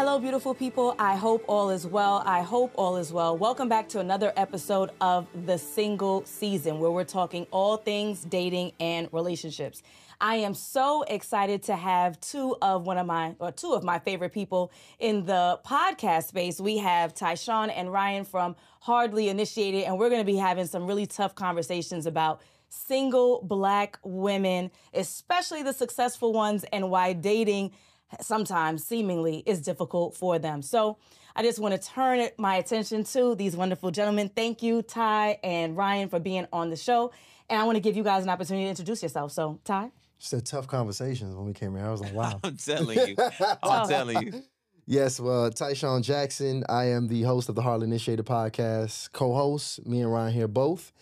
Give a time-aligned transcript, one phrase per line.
[0.00, 0.94] Hello, beautiful people.
[0.98, 2.22] I hope all is well.
[2.24, 3.36] I hope all is well.
[3.36, 8.72] Welcome back to another episode of The Single Season, where we're talking all things dating
[8.80, 9.82] and relationships.
[10.18, 13.98] I am so excited to have two of one of my or two of my
[13.98, 16.62] favorite people in the podcast space.
[16.62, 20.86] We have Tyshawn and Ryan from Hardly Initiated, and we're going to be having some
[20.86, 22.40] really tough conversations about
[22.70, 27.72] single black women, especially the successful ones, and why dating
[28.20, 30.62] sometimes seemingly is difficult for them.
[30.62, 30.98] So
[31.36, 34.30] I just want to turn my attention to these wonderful gentlemen.
[34.34, 37.12] Thank you, Ty and Ryan, for being on the show.
[37.48, 39.32] And I want to give you guys an opportunity to introduce yourself.
[39.32, 39.90] So, Ty.
[40.18, 41.86] Just had tough conversations when we came here.
[41.86, 42.40] I was like, wow.
[42.44, 43.16] I'm telling you.
[43.62, 44.42] I'm telling you.
[44.86, 46.64] Yes, well, Tyshawn Jackson.
[46.68, 49.86] I am the host of the Hardly Initiated podcast, co-host.
[49.86, 50.92] Me and Ryan here both,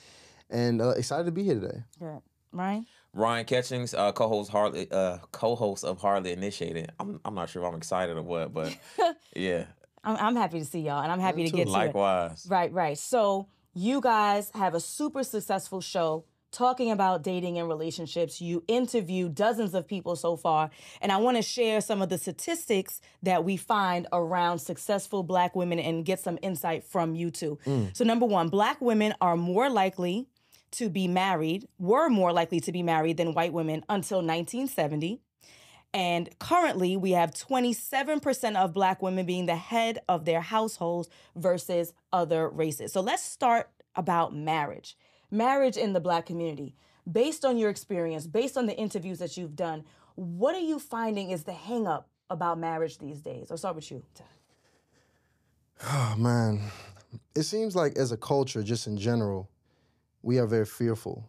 [0.51, 1.83] and uh, excited to be here today.
[1.98, 2.20] Good.
[2.53, 2.87] Ryan?
[3.15, 6.93] Ryan Catchings, uh, co-host Hardly, uh, co-host of Hardly Initiated.
[7.01, 8.77] I'm, I'm not sure if I'm excited or what, but
[9.37, 9.65] yeah.
[10.05, 12.45] I'm, I'm happy to see y'all, and I'm happy to get to Likewise.
[12.45, 12.50] it.
[12.50, 12.97] Right, right.
[12.98, 18.41] So you guys have a super successful show talking about dating and relationships.
[18.41, 22.19] You interview dozens of people so far, and I want to share some of the
[22.19, 27.59] statistics that we find around successful black women and get some insight from you two.
[27.93, 30.28] So number one, black women are more likely
[30.72, 35.20] to be married, were more likely to be married than white women until 1970.
[35.94, 41.94] And currently, we have 27% of black women being the head of their households versus
[42.12, 42.92] other races.
[42.92, 44.97] So let's start about marriage.
[45.30, 46.75] Marriage in the black community.
[47.10, 51.30] Based on your experience, based on the interviews that you've done, what are you finding
[51.30, 53.50] is the hang up about marriage these days?
[53.50, 54.03] I'll start with you.
[55.84, 56.60] Oh man,
[57.34, 59.48] it seems like as a culture, just in general,
[60.29, 61.25] we are very fearful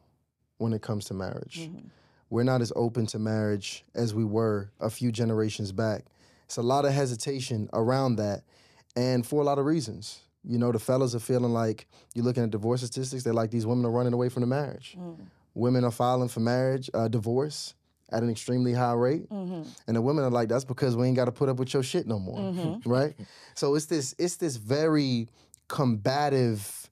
[0.57, 1.61] when it comes to marriage.
[1.61, 1.87] Mm-hmm.
[2.29, 6.03] We're not as open to marriage as we were a few generations back.
[6.43, 8.41] It's a lot of hesitation around that,
[8.97, 10.19] and for a lot of reasons.
[10.43, 13.23] You know, the fellas are feeling like you're looking at divorce statistics.
[13.23, 14.97] They're like these women are running away from the marriage.
[14.99, 15.23] Mm-hmm.
[15.53, 17.75] Women are filing for marriage, uh, divorce
[18.11, 19.63] at an extremely high rate, mm-hmm.
[19.87, 21.83] and the women are like, "That's because we ain't got to put up with your
[21.83, 23.15] shit no more." right?
[23.55, 25.29] So it's this it's this very
[25.69, 26.88] combative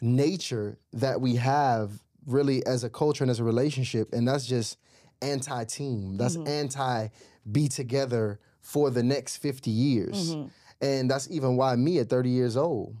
[0.00, 1.92] nature that we have
[2.26, 4.78] really as a culture and as a relationship, and that's just
[5.22, 6.16] anti-team.
[6.16, 6.48] That's mm-hmm.
[6.48, 7.08] anti
[7.50, 10.34] be together for the next 50 years.
[10.34, 10.48] Mm-hmm.
[10.80, 12.96] And that's even why me at 30 years old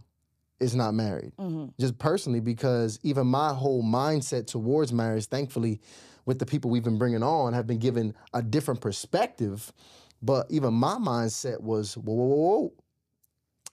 [0.60, 1.32] is not married.
[1.38, 1.66] Mm-hmm.
[1.78, 5.80] Just personally, because even my whole mindset towards marriage, thankfully,
[6.24, 9.72] with the people we've been bringing on, have been given a different perspective.
[10.20, 12.72] But even my mindset was, whoa, whoa, whoa, whoa.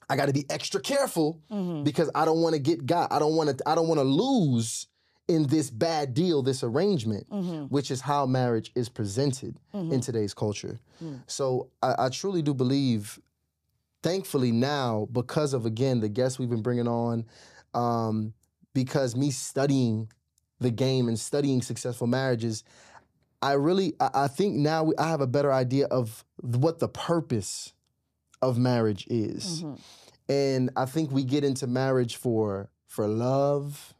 [0.09, 1.83] I got to be extra careful mm-hmm.
[1.83, 3.11] because I don't want to get got.
[3.11, 3.69] I don't want to.
[3.69, 4.87] I don't want to lose
[5.27, 7.63] in this bad deal, this arrangement, mm-hmm.
[7.65, 9.91] which is how marriage is presented mm-hmm.
[9.91, 10.79] in today's culture.
[11.03, 11.23] Mm.
[11.25, 13.19] So I, I truly do believe,
[14.03, 17.25] thankfully now, because of again the guests we've been bringing on,
[17.73, 18.33] um,
[18.73, 20.11] because me studying
[20.59, 22.63] the game and studying successful marriages,
[23.41, 26.87] I really I, I think now we, I have a better idea of what the
[26.87, 27.73] purpose
[28.49, 29.63] of marriage is.
[29.63, 30.31] Mm-hmm.
[30.31, 33.93] And I think we get into marriage for for love.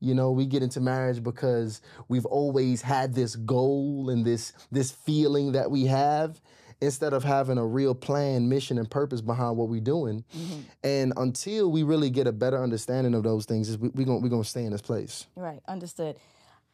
[0.00, 4.90] You know, we get into marriage because we've always had this goal and this this
[4.90, 6.40] feeling that we have
[6.80, 10.24] instead of having a real plan, mission and purpose behind what we're doing.
[10.36, 10.60] Mm-hmm.
[10.82, 14.22] And until we really get a better understanding of those things, is we, we're going
[14.22, 15.26] we're going to stay in this place.
[15.36, 16.16] Right, understood.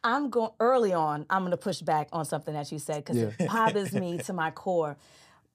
[0.03, 1.25] I'm going early on.
[1.29, 4.33] I'm going to push back on something that you said because it bothers me to
[4.33, 4.97] my core.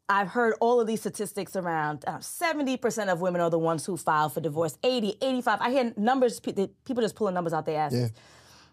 [0.08, 3.96] I've heard all of these statistics around uh, 70% of women are the ones who
[3.96, 5.58] file for divorce, 80, 85.
[5.60, 6.68] I hear numbers, people
[7.00, 8.12] just pulling numbers out their asses.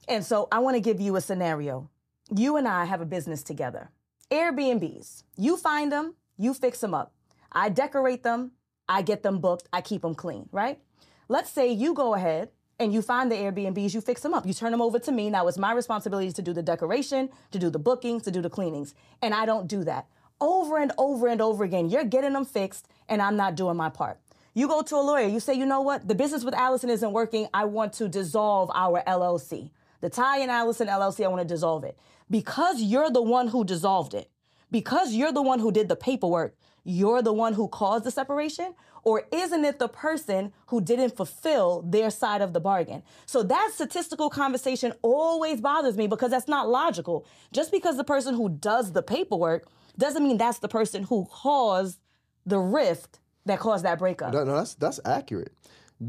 [0.07, 1.89] And so I want to give you a scenario.
[2.35, 3.89] You and I have a business together.
[4.31, 5.23] Airbnbs.
[5.37, 7.13] You find them, you fix them up.
[7.51, 8.51] I decorate them,
[8.87, 10.79] I get them booked, I keep them clean, right?
[11.27, 14.45] Let's say you go ahead and you find the Airbnbs, you fix them up.
[14.45, 15.29] You turn them over to me.
[15.29, 18.49] Now it's my responsibility to do the decoration, to do the bookings, to do the
[18.49, 18.95] cleanings.
[19.21, 20.07] And I don't do that.
[20.41, 23.89] Over and over and over again, you're getting them fixed and I'm not doing my
[23.89, 24.19] part.
[24.53, 26.07] You go to a lawyer, you say, you know what?
[26.07, 27.47] The business with Alison isn't working.
[27.53, 29.71] I want to dissolve our LLC.
[30.01, 31.97] The Ty and Alison LLC, I want to dissolve it.
[32.31, 34.29] Because you're the one who dissolved it,
[34.71, 38.73] because you're the one who did the paperwork, you're the one who caused the separation?
[39.03, 43.03] Or isn't it the person who didn't fulfill their side of the bargain?
[43.25, 47.25] So that statistical conversation always bothers me because that's not logical.
[47.53, 49.67] Just because the person who does the paperwork
[49.99, 51.99] doesn't mean that's the person who caused
[52.45, 54.33] the rift that caused that breakup.
[54.33, 55.53] No, no, that's that's accurate.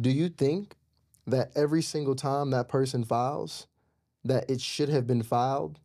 [0.00, 0.76] Do you think
[1.26, 3.66] that every single time that person files,
[4.24, 5.78] that it should have been filed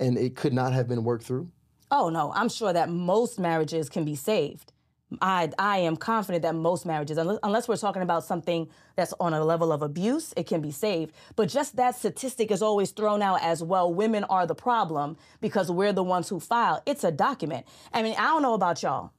[0.00, 1.50] and it could not have been worked through?
[1.90, 4.72] Oh no, I'm sure that most marriages can be saved.
[5.20, 9.32] I I am confident that most marriages, unless, unless we're talking about something that's on
[9.32, 11.14] a level of abuse, it can be saved.
[11.36, 13.92] But just that statistic is always thrown out as well.
[13.92, 16.82] Women are the problem because we're the ones who file.
[16.86, 17.66] It's a document.
[17.92, 19.12] I mean, I don't know about y'all,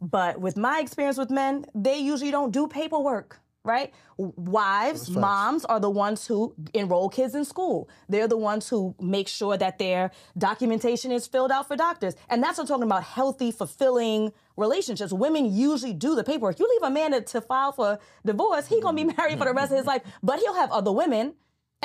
[0.00, 3.92] but with my experience with men, they usually don't do paperwork right?
[4.16, 7.88] Wives, moms are the ones who enroll kids in school.
[8.08, 12.14] They're the ones who make sure that their documentation is filled out for doctors.
[12.30, 15.12] And that's what I'm talking about healthy, fulfilling relationships.
[15.12, 16.58] Women usually do the paperwork.
[16.58, 19.16] You leave a man to, to file for divorce, he's gonna be mm-hmm.
[19.20, 21.34] married for the rest of his life, but he'll have other women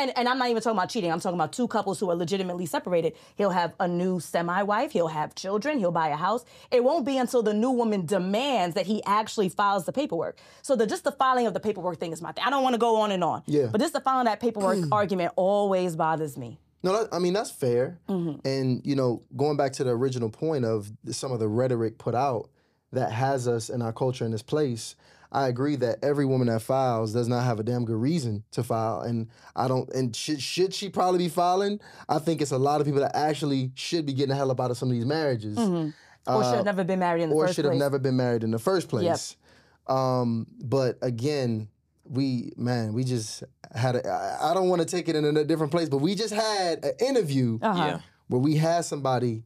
[0.01, 1.11] and, and I'm not even talking about cheating.
[1.11, 3.13] I'm talking about two couples who are legitimately separated.
[3.35, 4.91] He'll have a new semi wife.
[4.91, 5.79] He'll have children.
[5.79, 6.43] He'll buy a house.
[6.71, 10.39] It won't be until the new woman demands that he actually files the paperwork.
[10.61, 12.43] So the just the filing of the paperwork thing is my thing.
[12.45, 13.43] I don't want to go on and on.
[13.45, 13.67] Yeah.
[13.71, 16.59] But just the filing that paperwork argument always bothers me.
[16.83, 17.99] No, that, I mean that's fair.
[18.09, 18.47] Mm-hmm.
[18.47, 22.15] And you know, going back to the original point of some of the rhetoric put
[22.15, 22.49] out
[22.91, 24.95] that has us in our culture in this place,
[25.33, 28.63] I agree that every woman that files does not have a damn good reason to
[28.63, 29.89] file, and I don't.
[29.93, 31.79] And should should she probably be filing?
[32.09, 34.59] I think it's a lot of people that actually should be getting the hell up
[34.59, 37.39] out of some of these marriages, Or should have never been married in the Uh,
[37.39, 37.79] or first should have place.
[37.79, 39.35] never been married in the first place.
[39.87, 41.69] Um, but again,
[42.03, 43.43] we man, we just
[43.73, 44.07] had a.
[44.07, 46.83] I I don't want to take it in a different place, but we just had
[46.83, 47.83] an interview Uh-huh.
[47.85, 47.99] Yeah.
[48.27, 49.43] where we had somebody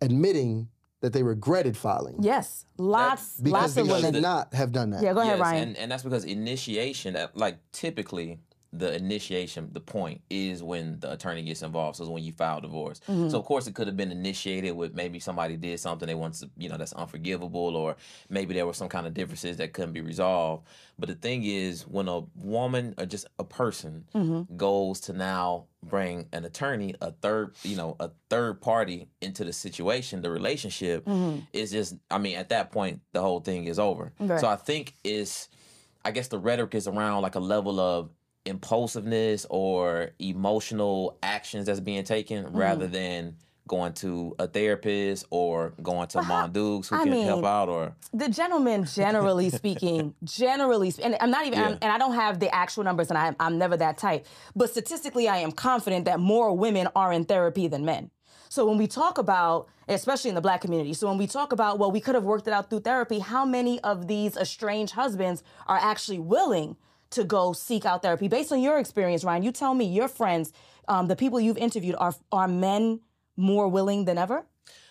[0.00, 0.68] admitting
[1.00, 4.20] that they regretted filing Yes, lots, because lots they of women.
[4.22, 5.02] not have done that.
[5.02, 5.68] Yeah, go ahead, Yes, Ryan.
[5.68, 8.40] And, and that's because initiation, like typically,
[8.72, 11.96] the initiation, the point is when the attorney gets involved.
[11.96, 13.00] So it's when you file divorce.
[13.08, 13.30] Mm-hmm.
[13.30, 16.34] So of course it could have been initiated with maybe somebody did something they want
[16.34, 17.96] to, you know, that's unforgivable, or
[18.28, 20.66] maybe there were some kind of differences that couldn't be resolved.
[20.98, 24.56] But the thing is, when a woman or just a person Mm-hmm.
[24.56, 29.52] goes to now bring an attorney, a third, you know, a third party into the
[29.52, 31.08] situation, the relationship
[31.52, 31.94] is just.
[32.10, 34.12] I mean, at that point, the whole thing is over.
[34.18, 34.40] Right.
[34.40, 35.48] So I think it's
[36.04, 38.10] I guess the rhetoric is around like a level of
[38.48, 42.56] impulsiveness or emotional actions that's being taken Mm-hmm.
[42.56, 43.36] rather than
[43.66, 47.94] going to a therapist or going to Mon Dukes who I can help out or
[48.12, 51.66] the gentlemen, generally speaking, generally, and I'm not even, Yeah.
[51.66, 54.26] I'm, and I don't have the actual numbers, and I'm, I'm never that type.
[54.56, 58.10] But statistically, I am confident that more women are in therapy than men.
[58.48, 61.78] So when we talk about, especially in the black community, so when we talk about,
[61.78, 65.42] well, we could have worked it out through therapy, how many of these estranged husbands
[65.66, 66.76] are actually willing
[67.10, 68.28] to go seek out therapy?
[68.28, 70.52] Based on your experience, Ryan, you tell me your friends,
[70.88, 73.00] um, the people you've interviewed, are are men
[73.36, 74.44] more willing than ever?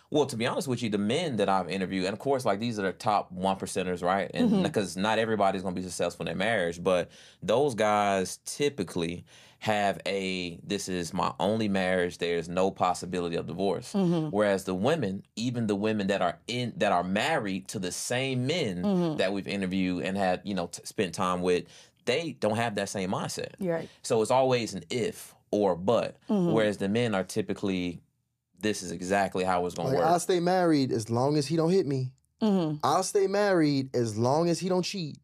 [0.10, 2.60] Well, to be honest with you, the men that I've interviewed, and of course, like
[2.62, 4.32] these are the top one percenters, right?
[4.34, 4.64] And Mm-hmm.
[4.64, 7.10] because not everybody's going to be successful in their marriage, but
[7.44, 9.26] those guys typically
[9.60, 12.20] have a this is my only marriage.
[12.20, 13.92] There's no possibility of divorce.
[13.94, 14.28] Mm-hmm.
[14.30, 18.48] Whereas the women, even the women that are in that are married to the same
[18.48, 19.18] men Mm-hmm.
[19.18, 21.66] that we've interviewed and had you know t- spent time with,
[22.08, 23.52] they don't have that same mindset.
[23.60, 23.88] Right.
[24.02, 26.18] So it's always an if or but.
[26.30, 26.52] Mm-hmm.
[26.54, 28.02] Whereas the men are typically,
[28.60, 30.10] this is exactly how it's going Like to work.
[30.10, 32.12] I'll stay married as long as he don't hit me.
[32.42, 32.78] Mm-hmm.
[32.84, 35.18] I'll stay married as long as he don't cheat.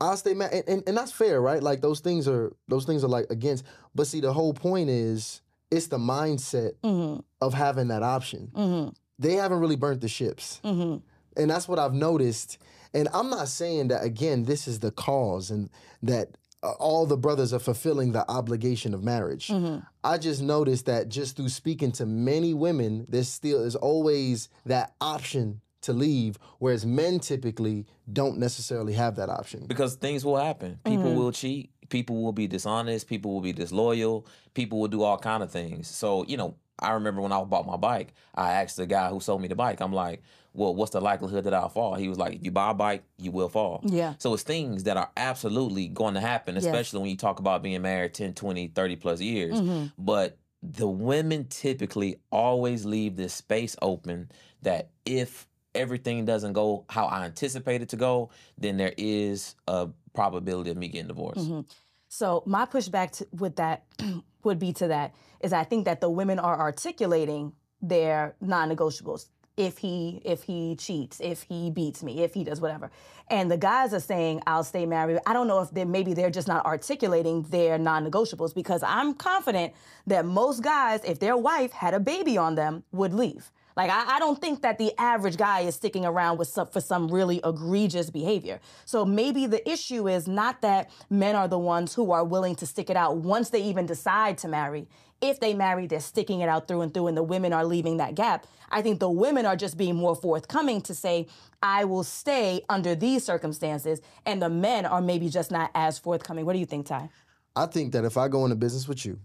[0.00, 1.62] I'll stay married, and, and, and that's fair, right?
[1.62, 3.64] Like those things are those things are like against.
[3.94, 5.40] But see, the whole point is
[5.70, 7.20] it's the mindset Mm-hmm.
[7.40, 8.50] of having that option.
[8.54, 8.90] Mm-hmm.
[9.18, 11.40] They haven't really burnt the ships, Mm-hmm.
[11.40, 12.58] and that's what I've noticed.
[12.94, 14.44] And I'm not saying that again.
[14.44, 15.68] This is the cause, and
[16.02, 16.28] that
[16.62, 19.48] uh, all the brothers are fulfilling the obligation of marriage.
[19.48, 19.80] Mm-hmm.
[20.02, 24.94] I just noticed that just through speaking to many women, there's still is always that
[25.00, 29.66] option to leave, whereas men typically don't necessarily have that option.
[29.66, 30.78] because things will happen.
[30.84, 31.70] People will cheat.
[31.90, 33.06] People will be dishonest.
[33.06, 34.26] People will be disloyal.
[34.54, 35.86] People will do all kind of things.
[35.88, 39.20] So you know, I remember when I bought my bike, I asked the guy who
[39.20, 39.80] sold me the bike.
[39.80, 40.22] I'm like,
[40.54, 43.04] "Well, what's the likelihood that I'll fall?" He was like, "If you buy a bike,
[43.18, 44.14] you will fall." Yeah.
[44.18, 47.82] So it's things that are absolutely going to happen, especially when you talk about being
[47.82, 49.54] married 10, 20, 30 plus years.
[49.54, 49.86] Mm-hmm.
[49.98, 54.30] But the women typically always leave this space open
[54.62, 59.88] that if everything doesn't go how I anticipate it to go, then there is a
[60.14, 61.40] probability of me getting divorced.
[61.40, 61.60] Mm-hmm.
[62.08, 63.84] So my pushback to, with that
[64.44, 69.28] would be to that is I think that the women are articulating their non-negotiables.
[69.56, 72.90] If he if he cheats, if he beats me, if he does whatever,
[73.30, 75.20] and the guys are saying I'll stay married.
[75.26, 79.72] I don't know if they maybe they're just not articulating their non-negotiables because I'm confident
[80.08, 83.52] that most guys, if their wife had a baby on them, would leave.
[83.76, 86.80] Like I, I don't think that the average guy is sticking around with some, for
[86.80, 88.60] some really egregious behavior.
[88.84, 92.66] So maybe the issue is not that men are the ones who are willing to
[92.66, 94.88] stick it out once they even decide to marry.
[95.30, 97.96] If they marry, they're sticking it out through and through, and the women are leaving
[97.96, 98.46] that gap.
[98.70, 101.26] I think the women are just being more forthcoming to say,
[101.62, 106.44] I will stay under these circumstances, and the men are maybe just not as forthcoming.
[106.44, 107.08] What do you think, Ty?
[107.56, 109.18] I think that if I go into business with you,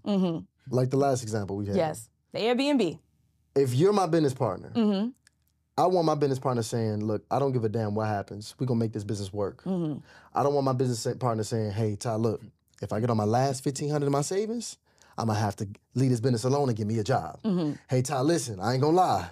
[0.70, 3.00] like the last example we had, Yes, the Airbnb.
[3.56, 5.10] if you're my business partner, Mm-hmm.
[5.78, 8.54] I want my business partner saying, "Look, I don't give a damn what happens.
[8.60, 10.00] We're gonna make this business work." Mm-hmm.
[10.34, 12.42] I don't want my business partner saying, "Hey, Ty, look,
[12.82, 14.78] if I get on my last fifteen hundred of my savings,
[15.20, 17.74] I'm gonna have to leave this business alone and give me a job." Mm-hmm.
[17.90, 19.30] Hey, Ty, listen, I ain't gonna lie.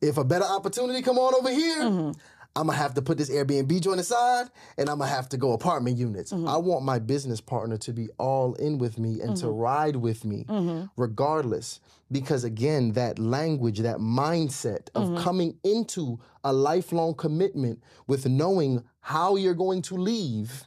[0.00, 2.12] If a better opportunity come on over here, Mm-hmm.
[2.56, 5.52] I'm gonna have to put this Airbnb joint aside, and I'm gonna have to go
[5.52, 6.32] apartment units.
[6.32, 6.48] Mm-hmm.
[6.48, 10.24] I want my business partner to be all in with me and to ride with
[10.24, 10.86] me, Mm-hmm.
[10.96, 11.80] regardless.
[12.12, 15.22] Because again, that language, that mindset of Mm-hmm.
[15.22, 20.64] coming into a lifelong commitment with knowing how you're going to leave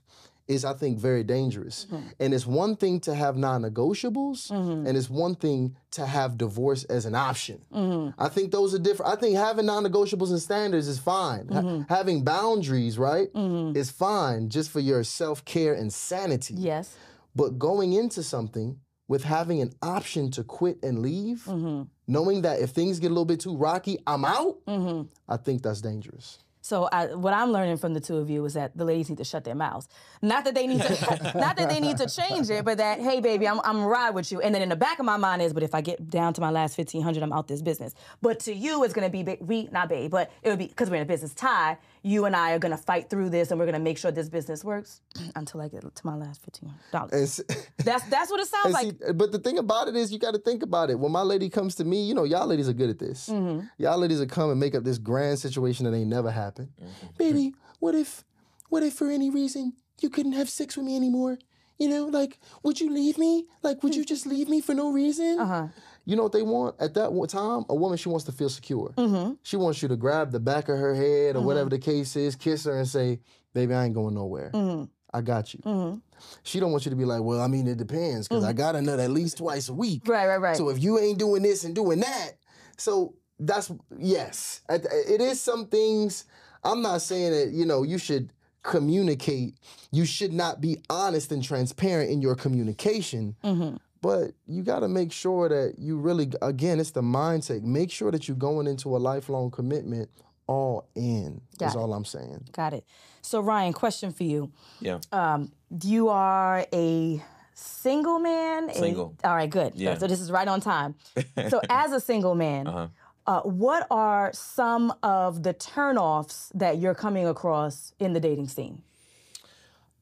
[0.48, 1.88] is, I think, very dangerous.
[1.90, 2.08] Mm-hmm.
[2.20, 7.06] And it's one thing to have non-negotiables, and it's one thing to have divorce as
[7.06, 7.62] an option.
[7.74, 8.22] Mm-hmm.
[8.22, 9.12] I think those are different.
[9.12, 11.48] I think having non-negotiables and standards is fine.
[11.50, 11.82] Ha- Mm-hmm.
[11.94, 16.56] having boundaries, right, is fine just for your self-care and sanity.
[16.56, 16.96] Yes.
[17.36, 21.84] But going into something with having an option to quit and leave, Mm-hmm.
[22.08, 25.08] knowing that if things get a little bit too rocky, I'm out, Mm-hmm.
[25.30, 26.40] I think that's dangerous.
[26.64, 29.18] So I, what I'm learning from the two of you is that the ladies need
[29.18, 29.90] to shut their mouths.
[30.22, 33.20] Not that they need to, not that they need to change it, but that hey,
[33.20, 34.40] baby, I'm I'm ride with you.
[34.40, 36.42] And then in the back of my mind is, but if I get down to
[36.42, 37.94] my last fifteen hundred, I'm out this business.
[38.22, 40.96] But to you, it's gonna be we not babe, but it would be because we're
[40.96, 41.78] in a business tie.
[42.06, 44.64] You and I are gonna fight through this, and we're gonna make sure this business
[44.64, 45.00] works
[45.36, 47.40] until I get to my last fifteen dollars.
[47.84, 48.88] That's that's what it sounds And like.
[49.08, 51.00] see, but the thing about it is, you got to think about it.
[51.00, 53.30] When my lady comes to me, you know, y'all ladies are good at this.
[53.30, 53.66] Mm-hmm.
[53.78, 56.70] Y'all ladies are come and make up this grand situation that ain't never happened.
[57.18, 58.24] Baby, what if,
[58.70, 61.40] what if for any reason you couldn't have sex with me anymore?
[61.80, 63.48] You know, like, would you leave me?
[63.64, 65.40] Like, would you just leave me for no reason?
[65.40, 65.68] Uh-huh.
[66.06, 67.64] You know what they want at that time?
[67.70, 68.94] A woman, she wants to feel secure.
[68.98, 69.34] Mm-hmm.
[69.44, 72.36] She wants you to grab the back of her head or whatever the case is,
[72.36, 73.20] kiss her and say,
[73.54, 74.52] "Baby, I ain't going nowhere.
[74.54, 74.86] Mm-hmm.
[75.14, 76.02] I got you."
[76.44, 78.74] She don't want you to be like, "Well, I mean, it depends because I got
[78.74, 80.12] to nut at least twice a week." Mm-hmm.
[80.12, 80.58] Right, right, right.
[80.58, 82.32] So if you ain't doing this and doing that,
[82.78, 86.26] so that's yes, It- it is some things.
[86.66, 88.32] I'm not saying that you know you should
[88.62, 89.56] communicate.
[89.92, 93.36] You should not be honest and transparent in your communication.
[93.44, 93.78] Mm-hmm.
[94.04, 97.64] But you got to make sure that you really, again, it's the mindset.
[97.64, 100.10] Make sure that you're going into a lifelong commitment
[100.46, 101.40] all in.
[101.58, 101.80] Got is it.
[101.80, 102.50] all I'm saying.
[102.52, 102.84] Got it.
[103.22, 104.52] So Ryan, question for you.
[104.82, 105.00] Yeah.
[105.14, 108.70] Um, you are a single man.
[108.70, 109.16] A- Single.
[109.24, 109.72] all right, good.
[109.76, 109.98] Yeah.
[109.98, 110.96] So this is right on time.
[111.50, 112.88] so as a single man, Uh-huh.
[113.26, 118.82] uh, what are some of the turnoffs that you're coming across in the dating scene?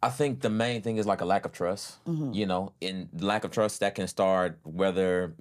[0.03, 2.03] I think the main thing is like a lack of trust.
[2.05, 2.33] Mm-hmm.
[2.33, 5.35] You know, in lack of trust that can start whether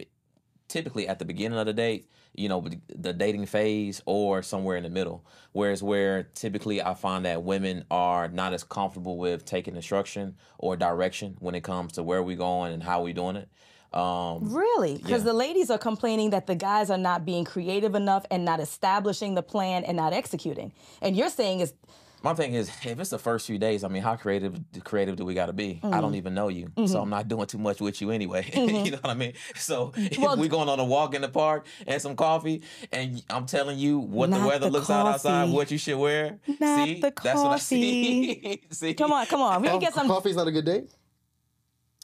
[0.69, 4.85] typically at the beginning of the date, you know, the dating phase or somewhere in
[4.85, 5.25] the middle.
[5.53, 10.77] Whereas where typically I find that women are not as comfortable with taking instruction or
[10.77, 13.49] direction when it comes to where we going and how we doing it.
[13.93, 14.99] Um, Really?
[14.99, 15.33] Because Yeah.
[15.33, 19.35] the ladies are complaining that the guys are not being creative enough and not establishing
[19.35, 20.73] the plan and not executing.
[21.03, 21.75] And you're saying is
[22.23, 25.25] my thing is, if it's the first few days, I mean, how creative creative do
[25.25, 25.81] we got to be?
[25.83, 26.15] I don't mm-hmm.
[26.17, 26.97] even know you, so mm-hmm.
[26.97, 28.49] I'm not doing too much with you anyway.
[28.61, 28.85] Mm-hmm.
[28.85, 29.33] you know what I mean?
[29.55, 32.63] So Well, if we going on a walk in the park and some coffee,
[32.93, 36.39] and I'm telling you what the weather the looks out outside, what you should wear.
[36.61, 38.61] Not see, the that's what I see.
[38.71, 39.63] see, come on, come on.
[39.63, 40.91] We can um, get some Coffee's not a good date.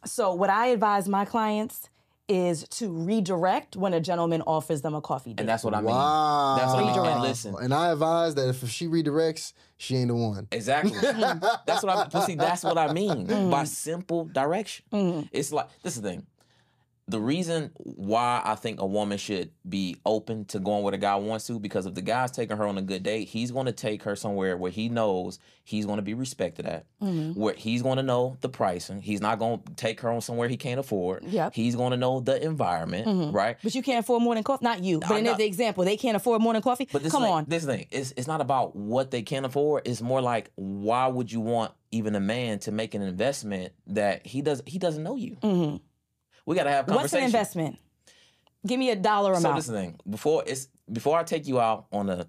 [0.06, 1.90] So, what I advise my clients
[2.28, 5.40] is to redirect when a gentleman offers them a coffee date.
[5.40, 5.86] and that's what I mean.
[5.86, 6.56] Wow.
[6.58, 6.90] That's what I mean.
[6.90, 7.14] Redirect.
[7.14, 10.48] And listen, And I advise that if she redirects, she ain't the one.
[10.50, 10.90] Exactly.
[11.00, 12.34] that's what I but see.
[12.34, 13.50] That's what I mean Mm.
[13.50, 15.28] by simple direction.
[15.32, 16.26] It's like this is the thing.
[17.08, 21.14] The reason why I think a woman should be open to going where the guy
[21.14, 23.72] wants to, because if the guy's taking her on a good date, he's going to
[23.72, 27.38] take her somewhere where he knows he's going to be respected at, Mm-hmm.
[27.40, 29.00] where he's going to know the pricing.
[29.02, 31.22] He's not going to take her on somewhere he can't afford.
[31.24, 31.52] Yep.
[31.52, 31.60] Mm-hmm.
[31.60, 33.56] He's going to know the environment, right?
[33.62, 34.64] but you can't afford morning coffee.
[34.64, 36.88] Not you, but in the example, they can't afford morning coffee.
[36.90, 37.44] But this Come thing, on.
[37.46, 39.86] this thing, it's it's not about what they can afford.
[39.86, 44.26] It's more like why would you want even a man to make an investment that
[44.26, 45.36] he does he doesn't know you.
[46.46, 46.94] We got to have Mm-hmm.
[46.94, 47.78] What's an investment?
[48.66, 49.42] Give me a dollar amount.
[49.42, 50.00] So this is the thing.
[50.08, 52.26] Before it's before I take you out on a,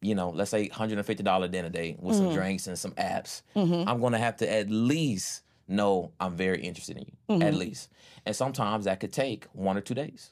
[0.00, 2.24] you know, let's say hundred and fifty dollar dinner date with Mm-hmm.
[2.26, 6.96] some drinks and some apps, I'm gonna have to at least know I'm very interested
[6.98, 7.16] in you.
[7.34, 7.42] Mm-hmm.
[7.42, 7.88] At least,
[8.26, 10.30] and sometimes that could take one or two days.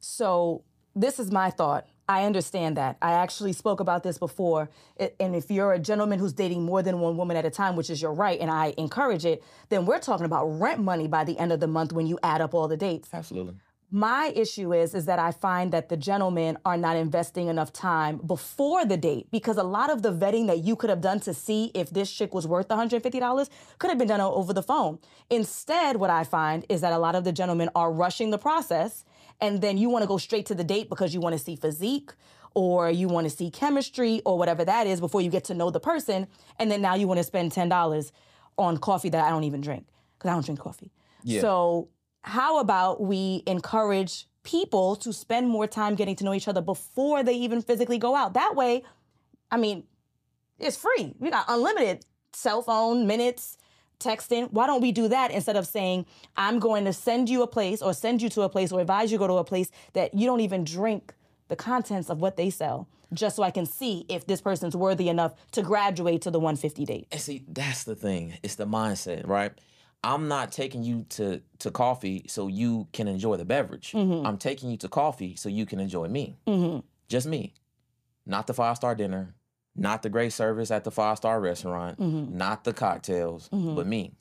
[0.00, 0.62] so
[0.94, 1.86] this is my thought.
[2.08, 2.96] I understand that.
[3.02, 4.70] I actually spoke about this before.
[5.18, 7.90] And if you're a gentleman who's dating more than one woman at a time, which
[7.90, 11.36] is your right, and I encourage it, then we're talking about rent money by the
[11.38, 13.08] end of the month when you add up all the dates.
[13.12, 13.54] Absolutely.
[13.90, 18.18] My issue is is that I find that the gentlemen are not investing enough time
[18.18, 21.32] before the date because a lot of the vetting that you could have done to
[21.32, 23.48] see if this chick was worth $150
[23.78, 24.98] could have been done over the phone.
[25.30, 29.04] Instead, what I find is that a lot of the gentlemen are rushing the process
[29.40, 31.56] and then you want to go straight to the date because you want to see
[31.56, 32.12] physique
[32.54, 35.70] or you want to see chemistry or whatever that is before you get to know
[35.70, 36.26] the person
[36.58, 38.12] and then now you want to spend $10
[38.58, 39.86] on coffee that I don't even drink
[40.18, 40.90] because I don't drink coffee.
[41.22, 41.40] Yeah.
[41.40, 41.88] So
[42.22, 47.22] how about we encourage people to spend more time getting to know each other before
[47.22, 48.34] they even physically go out?
[48.34, 48.82] That way,
[49.50, 49.84] I mean,
[50.58, 51.14] it's free.
[51.18, 53.58] We got unlimited cell phone minutes,
[53.98, 54.52] texting.
[54.52, 57.82] Why don't we do that instead of saying, I'm going to send you a place
[57.82, 60.14] or send you to a place or advise you to go to a place that
[60.14, 61.14] you don't even drink
[61.48, 65.08] the contents of what they sell just so I can see if this person's worthy
[65.08, 67.06] enough to graduate to the 150 date.
[67.12, 68.38] And see, that's the thing.
[68.42, 69.52] It's the mindset, right?
[70.02, 73.92] I'm not taking you to to coffee so you can enjoy the beverage.
[73.92, 74.26] Mm-hmm.
[74.26, 76.38] I'm taking you to coffee so you can enjoy me.
[76.46, 76.80] Mm-hmm.
[77.08, 77.54] Just me.
[78.24, 79.34] Not the five star dinner,
[79.76, 82.36] not the great service at the five star restaurant, mm-hmm.
[82.36, 83.74] not the cocktails, mm-hmm.
[83.74, 84.12] but me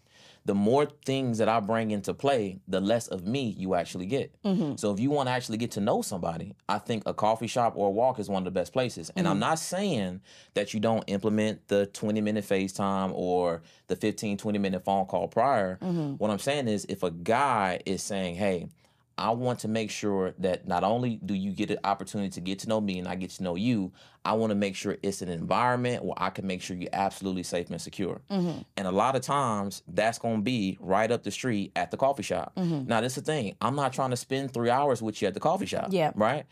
[0.45, 4.31] the more things that I bring into play, the less of me you actually get.
[4.43, 4.75] Mm-hmm.
[4.75, 7.73] So if you want to actually get to know somebody, I think a coffee shop
[7.75, 9.09] or a walk is one of the best places.
[9.15, 9.31] And mm-hmm.
[9.31, 10.21] I'm not saying
[10.53, 15.27] that you don't implement the 20 minute FaceTime or the 15, 20 minute phone call
[15.27, 15.79] prior.
[15.81, 16.13] Mm-hmm.
[16.13, 18.69] What I'm saying is if a guy is saying, hey,
[19.17, 22.59] I want to make sure that not only do you get an opportunity to get
[22.59, 23.93] to know me and I get to know you,
[24.25, 27.43] I want to make sure it's an environment where I can make sure you're absolutely
[27.43, 28.21] safe and secure.
[28.29, 28.61] Mm-hmm.
[28.75, 31.97] And a lot of times that's going to be right up the street at the
[31.97, 32.53] coffee shop.
[32.57, 32.87] Mm-hmm.
[32.87, 33.55] Now, this is the thing.
[33.61, 35.87] I'm not trying to spend three hours with you at the coffee shop.
[35.91, 36.11] Yeah.
[36.15, 36.45] Right?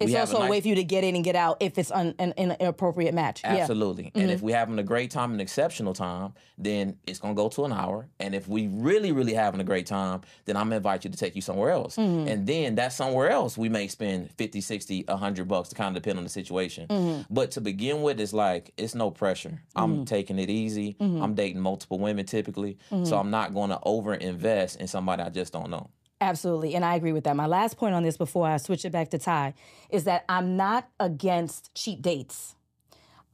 [0.00, 1.78] It's also a, nice, a, way for you to get in and get out if
[1.78, 3.42] it's un, an, an, inappropriate match.
[3.44, 4.04] Absolutely.
[4.04, 4.10] Yeah.
[4.14, 4.30] And mm-hmm.
[4.32, 7.64] if we're having a great time, an exceptional time, then it's going to go to
[7.64, 8.08] an hour.
[8.18, 11.10] And if we really, really having a great time, then I'm going to invite you
[11.10, 11.96] to take you somewhere else.
[11.96, 12.28] Mm-hmm.
[12.28, 16.02] And then that somewhere else, we may spend 50, 60, 100 bucks to kind of
[16.02, 16.88] depend on the situation.
[16.88, 17.32] Mm-hmm.
[17.32, 19.62] But to begin with, it's like, it's no pressure.
[19.76, 20.04] I'm mm-hmm.
[20.04, 20.94] taking it easy.
[20.94, 21.22] Mm-hmm.
[21.22, 22.78] I'm dating multiple women typically.
[22.90, 23.14] So mm-hmm.
[23.14, 25.90] I'm not going to over invest in somebody I just don't know.
[26.24, 26.74] Absolutely.
[26.74, 27.36] And I agree with that.
[27.36, 29.52] My last point on this before I switch it back to Ty
[29.90, 32.54] is that I'm not against cheap dates.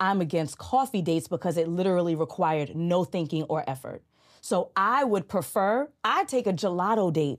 [0.00, 4.02] I'm against coffee dates because it literally required no thinking or effort.
[4.40, 7.38] So I would prefer, I take a gelato date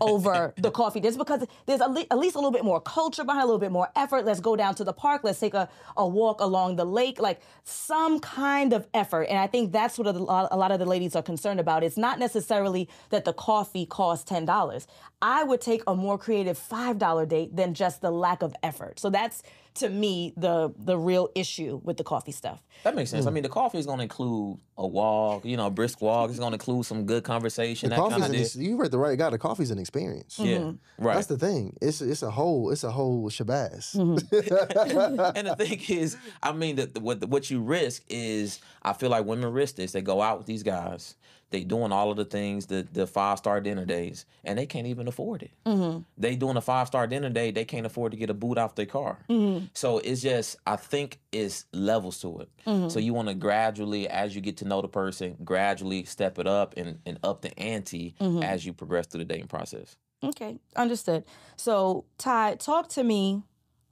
[0.00, 1.00] over the coffee.
[1.00, 3.88] Just because there's at least a little bit more culture behind a little bit more
[3.96, 4.24] effort.
[4.24, 5.22] Let's go down to the park.
[5.24, 7.20] Let's take a, a walk along the lake.
[7.20, 9.24] Like some kind of effort.
[9.24, 11.82] And i think that's what a lot, a lot of the ladies are concerned about.
[11.82, 14.86] It's not necessarily that the coffee costs $10
[15.22, 19.00] i would take a more creative $5 date than just the lack of effort.
[19.00, 19.42] So that's
[19.76, 22.62] to me the the real issue with the coffee stuff.
[22.84, 23.24] That makes sense.
[23.24, 23.28] Mm.
[23.28, 26.30] I mean, the coffee is going to include a walk, you know, a brisk walk.
[26.30, 27.90] It's going to include some good conversation.
[27.90, 29.30] The coffee's an, you read the right guy.
[29.30, 30.38] The coffee's an experience.
[30.38, 30.46] Mm-hmm.
[30.46, 31.14] Yeah, right.
[31.14, 31.76] That's the thing.
[31.80, 33.96] It's it's a whole it's a whole shabazz.
[33.96, 35.30] Mm-hmm.
[35.36, 39.24] and the thing is, I mean, the, what what you risk is, I feel like
[39.24, 39.92] women risk this.
[39.92, 41.16] They go out with these guys
[41.50, 44.86] they doing all of the things, the the five star dinner days, and they can't
[44.86, 45.52] even afford it.
[45.64, 46.00] Mm-hmm.
[46.18, 48.74] They doing a five star dinner day, they can't afford to get a boot off
[48.74, 49.18] their car.
[49.30, 49.66] Mm-hmm.
[49.72, 52.48] So it's just, I think it's levels to it.
[52.66, 52.88] Mm-hmm.
[52.88, 56.46] So you want to gradually, as you get to know the person, gradually step it
[56.46, 58.42] up and, and up the ante mm-hmm.
[58.42, 59.96] as you progress through the dating process.
[60.24, 61.24] Okay, understood.
[61.56, 63.42] So Ty, talk to me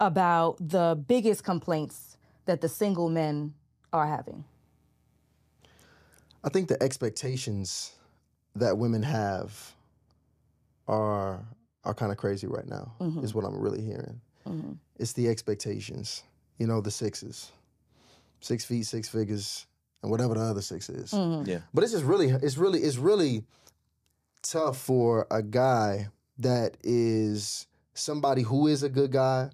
[0.00, 3.54] about the biggest complaints that the single men
[3.92, 4.44] are having.
[6.44, 7.92] I think the expectations
[8.54, 9.74] that women have
[10.86, 11.44] are
[11.84, 12.92] are kind of crazy right now.
[13.00, 13.24] Mm-hmm.
[13.24, 14.20] Is what I'm really hearing.
[14.46, 14.72] Mm-hmm.
[14.98, 16.22] It's the expectations.
[16.58, 17.50] You know, the sixes,
[18.40, 19.66] six feet, six figures,
[20.02, 21.10] and whatever the other six is.
[21.10, 21.50] Mm-hmm.
[21.50, 21.58] Yeah.
[21.72, 23.42] But it's just really, it's really, it's really
[24.42, 29.50] tough for a guy that is somebody who is a good guy,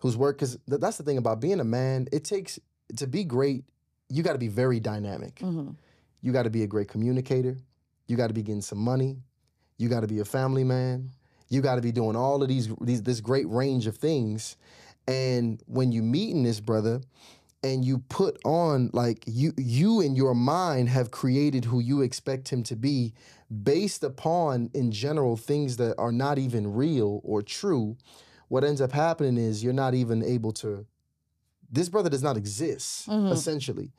[0.00, 0.56] whose work is.
[0.66, 2.08] That's the thing about being a man.
[2.12, 2.58] It takes
[2.96, 3.64] to be great.
[4.08, 5.42] You got to be very dynamic.
[6.20, 7.56] You got to be a great communicator.
[8.06, 9.18] You got to be getting some money.
[9.76, 11.10] You got to be a family man.
[11.48, 14.56] You got to be doing all of these, these this great range of things.
[15.06, 17.00] And when you meet in this brother,
[17.62, 22.48] and you put on like you you in your mind have created who you expect
[22.48, 23.12] him to be
[23.62, 27.96] based upon in general things that are not even real or true
[28.48, 30.86] what ends up happening is you're not even able to
[31.70, 33.32] this brother does not exist mm-hmm.
[33.32, 33.92] essentially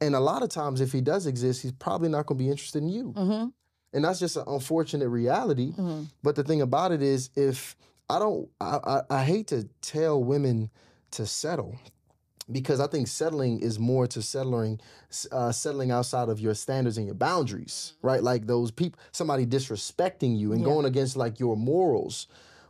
[0.00, 2.50] and a lot of times, if he does exist, he's probably not going to be
[2.50, 3.12] interested in you.
[3.16, 3.48] Mm-hmm.
[3.92, 5.72] And that's just an unfortunate reality.
[5.72, 6.04] Mm-hmm.
[6.22, 7.76] But the thing about it is, if
[8.08, 8.48] I don't.
[8.60, 10.70] I, I, I hate to tell women
[11.12, 11.78] to settle
[12.50, 14.80] because I think settling is more to settling,
[15.32, 18.22] uh, settling outside of your standards and your boundaries, right?
[18.22, 20.66] Like those people, somebody disrespecting you and Yeah.
[20.66, 22.26] going against like your morals.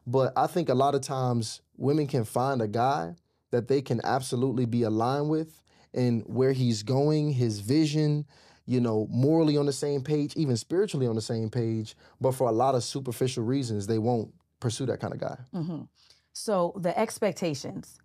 [0.06, 3.16] But I think a lot of times women can find a guy
[3.50, 5.60] that they can absolutely be aligned with
[5.94, 8.26] and where he's going, his vision,
[8.66, 11.94] you know, morally on the same page, even spiritually on the same page.
[12.20, 15.36] But for a lot of superficial reasons, they won't pursue that kind of guy.
[16.32, 17.98] So the expectations,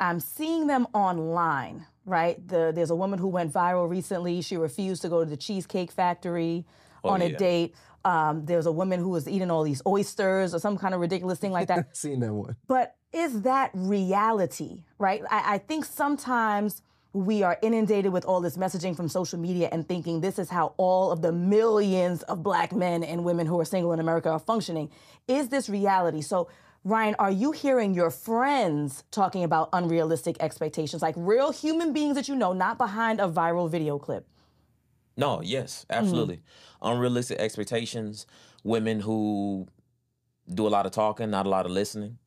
[0.00, 2.46] I'm seeing them online, right?
[2.46, 4.42] The, there's a woman who went viral recently.
[4.42, 6.64] She refused to go to the Cheesecake Factory
[7.04, 7.74] on a date.
[8.04, 11.38] Um, there's a woman who was eating all these oysters or some kind of ridiculous
[11.38, 11.96] thing like that.
[11.96, 12.56] Seen that one.
[12.66, 15.22] But is that reality, right?
[15.30, 16.82] I, I think sometimes
[17.12, 20.72] we are inundated with all this messaging from social media and thinking this is how
[20.78, 24.38] all of the millions of black men and women who are single in America are
[24.38, 24.90] functioning.
[25.28, 26.22] Is this reality?
[26.22, 26.48] So,
[26.84, 32.28] Ryan, are you hearing your friends talking about unrealistic expectations, like real human beings that
[32.28, 34.26] you know, not behind a viral video clip?
[35.16, 36.40] No, yes, absolutely.
[36.80, 38.26] Unrealistic expectations,
[38.64, 39.68] women who
[40.52, 42.18] do a lot of talking, not a lot of listening.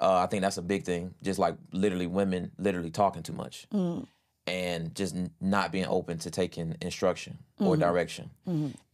[0.00, 1.14] Uh, I think that's a big thing.
[1.22, 3.68] Just like literally women literally talking too much
[4.46, 8.30] and just not being open to taking instruction or direction.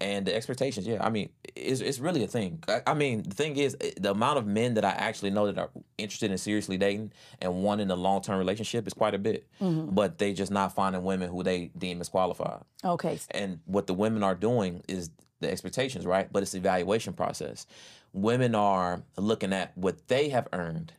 [0.01, 2.63] And the expectations, yeah, I mean, it's, it's really a thing.
[2.69, 5.47] I, I mean, the thing is, eh, the amount of men that I actually know
[5.47, 9.19] that are interested in seriously dating and wanting a long term relationship is quite a
[9.19, 9.47] bit.
[9.95, 12.61] But they just not finding women who they deem as qualified.
[12.85, 13.19] Okay.
[13.31, 16.31] And what the women are doing is the expectations, right?
[16.31, 17.67] But it's the evaluation process.
[18.13, 20.93] Women are looking at what they have earned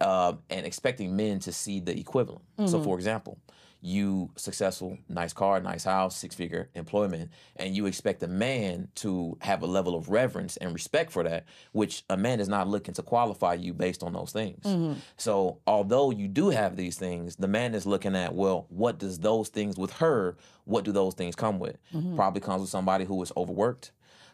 [0.00, 2.42] um, and expecting men to see the equivalent.
[2.66, 3.38] So, for example,
[3.86, 9.38] you successful, nice car, nice house, six figure employment, and you expect a man to
[9.40, 12.94] have a level of reverence and respect for that, which a man is not looking
[12.94, 14.64] to qualify you based on those things.
[14.64, 14.98] Mm-hmm.
[15.16, 19.20] So, although you do have these things, the man is looking at, well, what does
[19.20, 21.76] those things with her, what do those things come with?
[21.94, 22.16] Mm-hmm.
[22.16, 23.92] Probably comes with somebody who is overworked,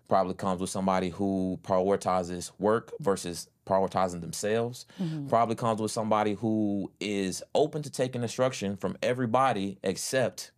[0.09, 4.87] probably comes with somebody who prioritizes work versus prioritizing themselves.
[5.01, 5.29] Mm-hmm.
[5.29, 10.51] Probably comes with somebody who is open to taking instruction from everybody except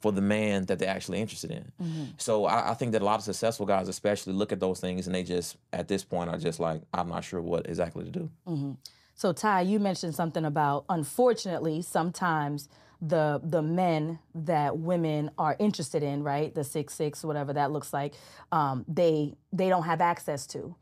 [0.00, 1.72] for the man that they're actually interested in.
[1.82, 2.04] Mm-hmm.
[2.18, 5.06] So I, I think that a lot of successful guys, especially, look at those things
[5.06, 8.10] and they just, at this point, are just like, I'm not sure what exactly to
[8.10, 8.30] do.
[8.46, 8.72] Mm-hmm.
[9.14, 12.68] So Ty, you mentioned something about unfortunately sometimes
[13.00, 16.54] the the men that women are interested in, right?
[16.54, 18.14] The six six, whatever that looks like,
[18.52, 20.74] um, they they don't have access to.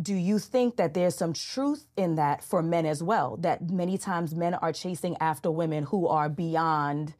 [0.00, 3.36] Do you think that there's some truth in that for men as well?
[3.36, 7.14] That many times men are chasing after women who are beyond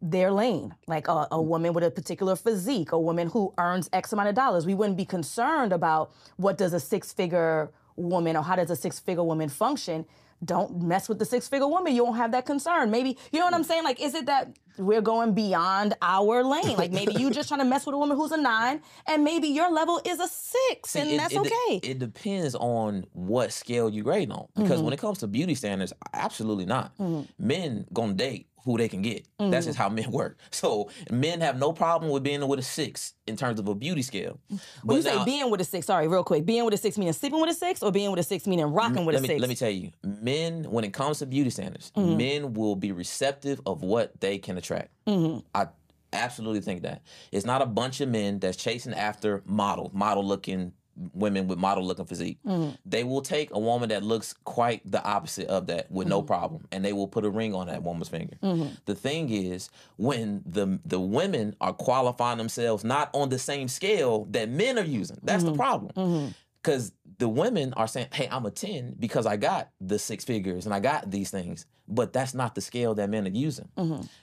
[0.00, 4.12] their lane, like a, a woman with a particular physique, a woman who earns X
[4.12, 4.66] amount of dollars.
[4.66, 8.76] We wouldn't be concerned about what does a six figure woman or how does a
[8.76, 10.06] six figure woman function.
[10.44, 11.94] Don't mess with the six figure woman.
[11.94, 12.90] You won't have that concern.
[12.90, 13.66] Maybe, you know what I'm mm.
[13.66, 13.84] saying?
[13.84, 16.76] Like, is it that we're going beyond our lane?
[16.76, 19.48] Like, maybe you just trying to mess with a woman who's a nine and maybe
[19.48, 21.80] your level is a six and it, that's it okay.
[21.82, 24.46] It depends on what scale you grade on.
[24.54, 24.84] Because mm-hmm.
[24.84, 26.96] when it comes to beauty standards, absolutely not.
[26.98, 27.46] Mm-hmm.
[27.46, 29.26] Men gonna date who they can get.
[29.38, 30.38] That's just how men work.
[30.50, 34.02] So men have no problem with being with a six in terms of a beauty
[34.02, 34.38] scale.
[34.82, 37.14] when you say being with a six, sorry, real quick, being with a six meaning
[37.14, 39.40] sleeping with a six or being with a six meaning rocking with a me six?
[39.40, 42.16] let me tell you, men when it comes to beauty standards, Mm-hmm.
[42.18, 44.90] men will be receptive of what they can attract.
[45.06, 45.38] Mm-hmm.
[45.54, 45.68] I
[46.12, 47.02] absolutely think that
[47.32, 50.72] it's not a bunch of men that's chasing after model, model looking
[51.12, 52.38] women with model looking physique.
[52.46, 52.74] Mm-hmm.
[52.86, 56.66] They will take a woman that looks quite the opposite of that with no problem,
[56.72, 58.36] and they will put a ring on that woman's finger.
[58.42, 58.74] Mm-hmm.
[58.86, 64.24] The thing is, when the the women are qualifying themselves not on the same scale
[64.30, 65.52] that men are using, that's Mm-hmm.
[65.52, 69.98] the problem because the women are saying, "Hey, I'm a ten because I got the
[69.98, 73.30] six figures and I got these things," but that's not the scale that men are
[73.30, 73.68] using.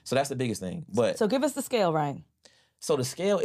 [0.04, 0.86] So that's the biggest thing.
[0.94, 1.18] But Mm-hmm.
[1.18, 2.24] So give us the scale, Ryan.
[2.84, 3.42] So the scale,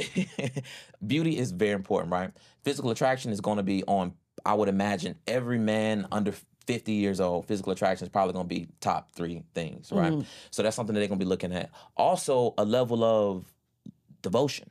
[1.07, 2.33] beauty is very important, right?
[2.64, 4.14] Physical attraction is going to be on.
[4.44, 6.35] I would imagine every man under
[6.66, 10.11] 50 years old, physical attraction is probably going to be top three things, right?
[10.11, 10.27] Mm-hmm.
[10.51, 11.70] So that's something that they're going to be looking at.
[11.96, 13.44] Also, a level of
[14.22, 14.70] devotion,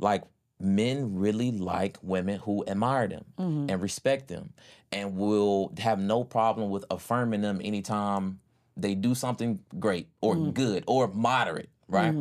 [0.00, 0.24] like
[0.58, 3.70] men really like women who admire them mm-hmm.
[3.70, 4.52] and respect them
[4.90, 8.40] and will have no problem with affirming them anytime
[8.76, 10.50] they do something great or mm-hmm.
[10.50, 12.12] good or moderate, right?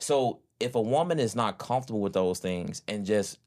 [0.00, 3.38] So if a woman is not comfortable with those things and just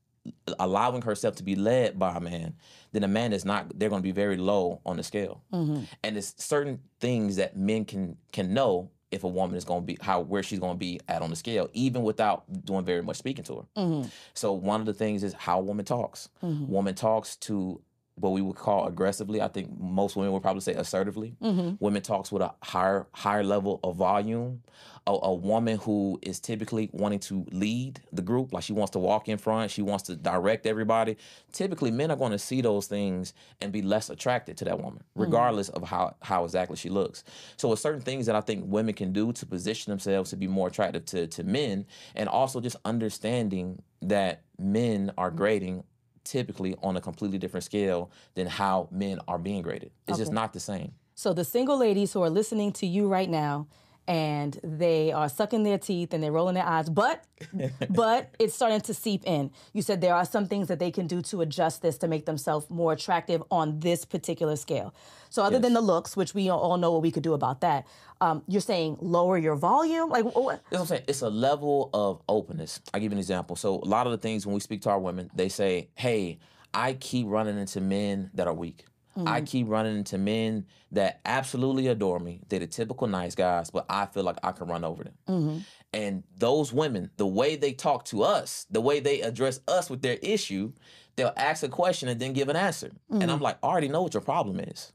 [0.59, 2.55] allowing herself to be led by a man,
[2.91, 5.41] then a man is not they're going to be very low on the scale.
[5.53, 5.83] Mm-hmm.
[6.03, 9.85] And it's certain things that men can can know if a woman is going to
[9.85, 13.01] be how where she's going to be at on the scale even without doing very
[13.01, 13.81] much speaking to her.
[13.81, 14.09] Mm-hmm.
[14.33, 16.29] So one of the things is how a woman talks.
[16.43, 16.67] Mm-hmm.
[16.67, 17.81] Woman talks to
[18.19, 19.41] what we would call aggressively.
[19.41, 21.35] I think most women would probably say assertively.
[21.41, 21.75] Mm-hmm.
[21.79, 24.61] Women talks with a higher higher level of volume.
[25.07, 28.99] A, a woman who is typically wanting to lead the group, like she wants to
[28.99, 31.17] walk in front, she wants to direct everybody.
[31.51, 34.99] Typically, men are going to see those things and be less attracted to that woman,
[34.99, 35.21] Mm-hmm.
[35.21, 37.23] regardless of how how exactly she looks.
[37.57, 40.47] So, it's certain things that I think women can do to position themselves to be
[40.47, 45.83] more attractive to to men, and also just understanding that men are grading
[46.29, 49.91] typically on a completely different scale than how men are being graded.
[50.07, 50.93] It's just not the same.
[51.15, 53.67] So the single ladies who are listening to you right now
[54.09, 57.23] and they are sucking their teeth and they're rolling their eyes, but
[57.91, 59.51] but it's starting to seep in.
[59.71, 62.25] You said there are some things that they can do to adjust this to make
[62.25, 64.95] themselves more attractive on this particular scale.
[65.29, 67.85] So other than the looks, which we all know what we could do about that,
[68.19, 71.03] um, you're saying lower your volume, like what I'm saying.
[71.07, 72.81] It's a level of openness.
[72.91, 73.55] I give you an example.
[73.55, 76.39] So a lot of the things when we speak to our women, they say, "Hey,
[76.73, 78.85] I keep running into men that are weak.
[79.27, 79.45] I mm-hmm.
[79.45, 82.41] keep running into men that absolutely adore me.
[82.49, 85.57] They're the typical nice guys, but I feel like I can run over them." Mm-hmm.
[85.93, 90.01] And those women, the way they talk to us, the way they address us with
[90.01, 90.73] their issue,
[91.15, 92.91] they'll ask a question and then give an answer.
[93.09, 93.43] And I'm mm-hmm.
[93.43, 94.93] like, I already know what your problem is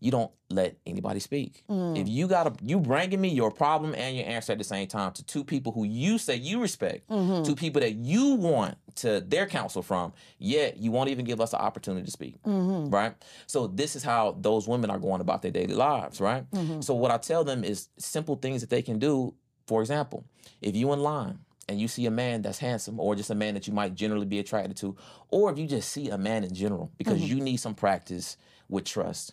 [0.00, 1.64] you don't let anybody speak.
[1.68, 1.98] Mm.
[1.98, 4.86] If you got a, you bringing me your problem and your answer at the same
[4.86, 7.42] time to two people who you say you respect, mm-hmm.
[7.42, 11.52] two people that you want to their counsel from, yet you won't even give us
[11.52, 12.90] an opportunity to speak, mm-hmm.
[12.90, 13.14] right?
[13.46, 16.48] So this is how those women are going about their daily lives, right?
[16.50, 16.82] Mm-hmm.
[16.82, 19.34] So what I tell them is simple things that they can do.
[19.66, 20.24] For example,
[20.60, 23.54] if you in line and you see a man that's handsome or just a man
[23.54, 24.96] that you might generally be attracted to
[25.30, 28.36] or if you just see a man in general because you need some practice
[28.68, 29.32] with trust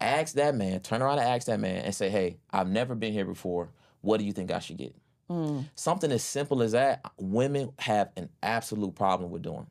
[0.00, 3.12] ask that man turn around and ask that man and say hey i've never been
[3.12, 3.70] here before.
[4.02, 4.94] What do you think i should get?
[5.30, 5.64] Mm.
[5.74, 9.66] Something as simple as that women have an absolute problem with doing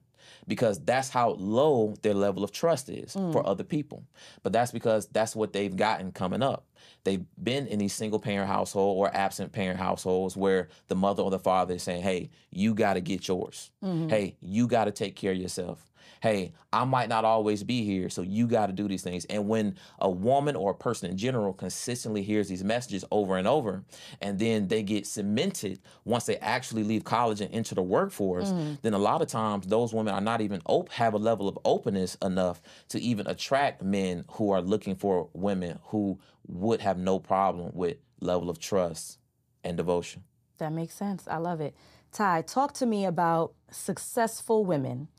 [0.48, 3.32] because that's how low their level of trust is mm.
[3.32, 4.04] for other people.
[4.44, 6.66] But that's because that's what they've gotten coming up.
[7.04, 11.32] They've been in these single parent household or absent parent households where the mother or
[11.32, 13.72] the father is saying hey you got to get yours.
[13.84, 14.10] Mm-hmm.
[14.10, 18.10] Hey you got to take care of yourself hey, I might not always be here,
[18.10, 19.26] so you got to do these things.
[19.26, 23.48] And when a woman or a person in general consistently hears these messages over and
[23.48, 23.84] over,
[24.22, 28.82] and then they get cemented once they actually leave college and enter the workforce, mm.
[28.82, 31.58] then a lot of times those women are not even op- have a level of
[31.66, 37.20] openness enough to even attract men who are looking for women who would have no
[37.20, 39.20] problem with level of trust
[39.64, 40.24] and devotion.
[40.58, 41.28] That makes sense.
[41.28, 41.76] I love it.
[42.12, 45.10] Ty, talk to me about successful women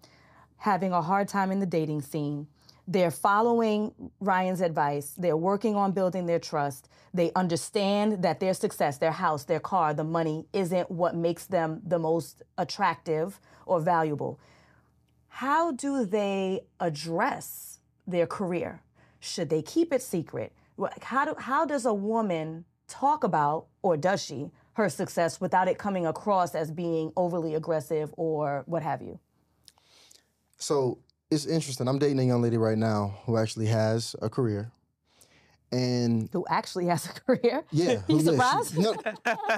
[0.57, 2.47] having a hard time in the dating scene.
[2.89, 5.15] They're following Ryan's advice.
[5.19, 6.89] They're working on building their trust.
[7.13, 11.83] They understand that their success, their house, their car, the money isn't what makes them
[11.85, 14.39] the most attractive or valuable.
[15.29, 18.83] How do they address their career?
[19.19, 20.53] Should they keep it secret?
[21.03, 25.79] How, do, how does a woman talk about, or does she, her success without it
[25.79, 29.19] coming across as being overly aggressive or what have you?
[30.59, 30.99] So
[31.31, 31.89] it's interesting.
[31.89, 34.71] I'm dating a young lady right now who actually has a career.
[35.73, 37.65] And Who actually has a career?
[37.73, 38.75] yeah, You who- yeah, surprised?
[38.75, 38.95] she- no,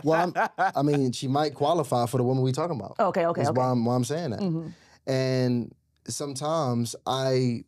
[0.03, 2.97] well, I'm, I mean, she might qualify for the woman we're talking about.
[2.99, 3.59] Okay, okay, That's okay.
[3.61, 4.41] why I'm, why I'm saying that.
[4.41, 4.73] Mhm.
[5.07, 5.75] And
[6.07, 7.65] sometimes I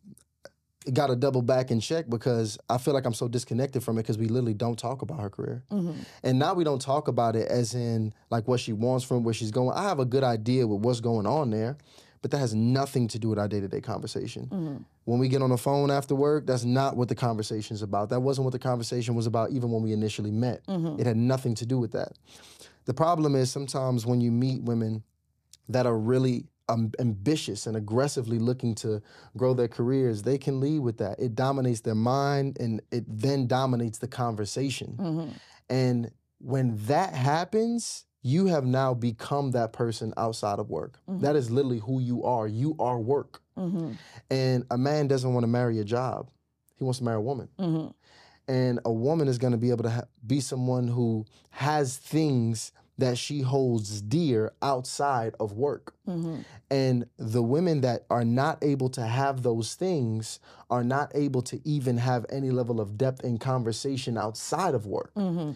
[0.91, 4.01] got to double back and check because I feel like I'm so disconnected from it
[4.03, 5.63] because we literally don't talk about her career.
[5.71, 5.91] Mm-hmm.
[6.23, 9.35] And now we don't talk about it as in like what she wants from where
[9.35, 9.77] she's going.
[9.77, 11.77] I have a good idea with what's going on there,
[12.21, 14.43] but that has nothing to do with our day to day conversation.
[14.43, 14.77] Mm-hmm.
[15.05, 18.09] When we get on the phone after work, that's not what the conversation's about.
[18.09, 20.65] That wasn't what the conversation was about even when we initially met.
[20.67, 20.99] Mm-hmm.
[20.99, 22.13] It had nothing to do with that.
[22.85, 25.03] The problem is sometimes when you meet women
[25.69, 29.01] that are really um, ambitious and aggressively looking to
[29.35, 31.19] grow their careers, they can lead with that.
[31.19, 34.97] It dominates their mind and it then dominates the conversation.
[34.99, 35.29] Mm-hmm.
[35.69, 40.99] And when that happens, you have now become that person outside of work.
[41.07, 42.47] That is literally who you are.
[42.47, 43.41] You are work.
[43.57, 43.93] Mm-hmm.
[44.29, 46.29] And a man doesn't want to marry a job,
[46.77, 47.49] he wants to marry a woman.
[47.59, 47.87] Mm-hmm.
[48.47, 52.71] And a woman is going to be able to ha- be someone who has things
[52.97, 55.95] that she holds dear outside of work.
[56.07, 56.41] Mm-hmm.
[56.69, 61.59] And the women that are not able to have those things are not able to
[61.67, 65.13] even have any level of depth in conversation outside of work.
[65.15, 65.51] Mm-hmm.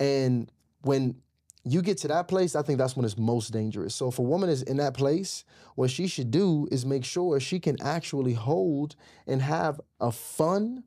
[0.00, 0.50] And
[0.82, 1.16] when
[1.64, 3.94] you get to that place, I think that's when it's most dangerous.
[3.94, 5.44] So if a woman is in that place,
[5.76, 8.96] what she should do is make sure she can actually hold
[9.26, 10.84] and have a fun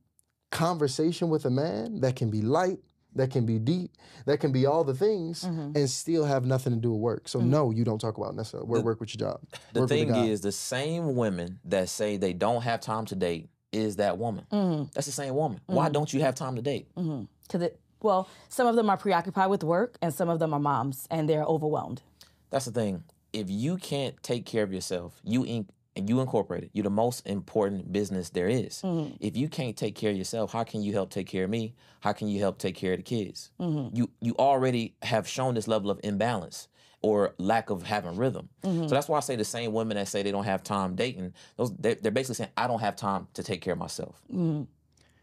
[0.52, 2.80] conversation with a man that can be light,
[3.16, 3.92] that can be deep,
[4.26, 5.78] that can be all the things, Mm-hmm.
[5.78, 7.28] and still have nothing to do with work.
[7.28, 9.42] So no, you don't talk about necessarily work, work with your job.
[9.74, 10.26] The work with thing guy.
[10.26, 14.46] is, the same women that say they don't have time to date is that woman.
[14.52, 14.84] Mm-hmm.
[14.94, 15.60] That's the same woman.
[15.66, 16.88] Why don't you have time to date?
[16.96, 20.60] Because it, well, some of them are preoccupied with work, and some of them are
[20.60, 22.01] moms, and they're overwhelmed.
[22.49, 23.03] That's the thing.
[23.34, 26.69] If you can't take care of yourself, you in, and you incorporate it.
[26.73, 28.81] You're the most important business there is.
[28.81, 29.15] Mm-hmm.
[29.19, 31.73] If you can't take care of yourself, how can you help take care of me?
[32.01, 33.51] How can you help take care of the kids?
[33.60, 33.95] Mm-hmm.
[33.95, 36.67] You you already have shown this level of imbalance
[37.01, 38.49] or lack of having rhythm.
[38.63, 38.88] Mm-hmm.
[38.88, 41.34] So that's why I say the same women that say they don't have time dating,
[41.55, 44.21] those they're, they're basically saying I don't have time to take care of myself.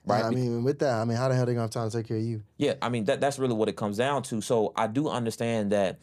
[0.05, 0.25] Right.
[0.25, 2.09] I mean, with that, I mean, how the hell they gonna have time to take
[2.09, 2.43] care of you?
[2.57, 4.41] Yeah, I mean that that's really what it comes down to.
[4.41, 6.01] So I do understand that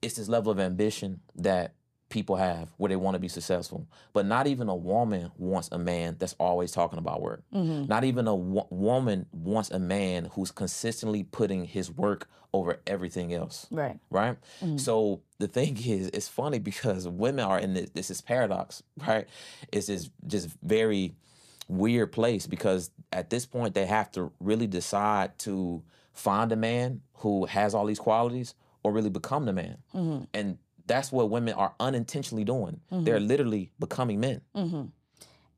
[0.00, 1.74] it's this level of ambition that
[2.12, 3.88] people have where they want to be successful.
[4.12, 7.42] But not even a woman wants a man that's always talking about work.
[7.54, 7.86] Mm-hmm.
[7.86, 13.32] Not even a wo- woman wants a man who's consistently putting his work over everything
[13.32, 13.66] else.
[13.70, 13.98] Right.
[14.10, 14.36] Right?
[14.62, 14.76] Mm-hmm.
[14.76, 19.26] So the thing is, it's funny because women are in this, this is paradox, right?
[19.72, 21.14] It's this just very
[21.68, 27.00] weird place because at this point they have to really decide to find a man
[27.14, 29.78] who has all these qualities or really become the man.
[29.94, 30.24] Mm-hmm.
[30.34, 32.80] And that's what women are unintentionally doing.
[32.90, 33.04] Mm-hmm.
[33.04, 34.40] They're literally becoming men.
[34.54, 34.84] Mm-hmm.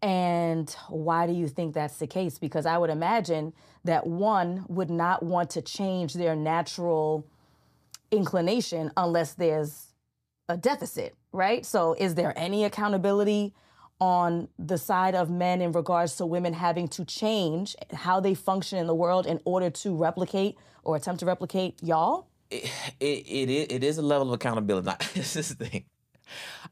[0.07, 2.39] And why do you think that's the case?
[2.39, 7.27] Because I would imagine that one would not want to change their natural
[8.11, 9.95] inclination unless there's
[10.49, 11.65] a deficit, right?
[11.65, 13.55] So, is there any accountability
[14.01, 18.79] on the side of men in regards to women having to change how they function
[18.79, 22.27] in the world in order to replicate or attempt to replicate y'all?
[22.55, 24.87] it, it, it, it is a level of accountability.
[24.87, 25.85] Now, this is the thing.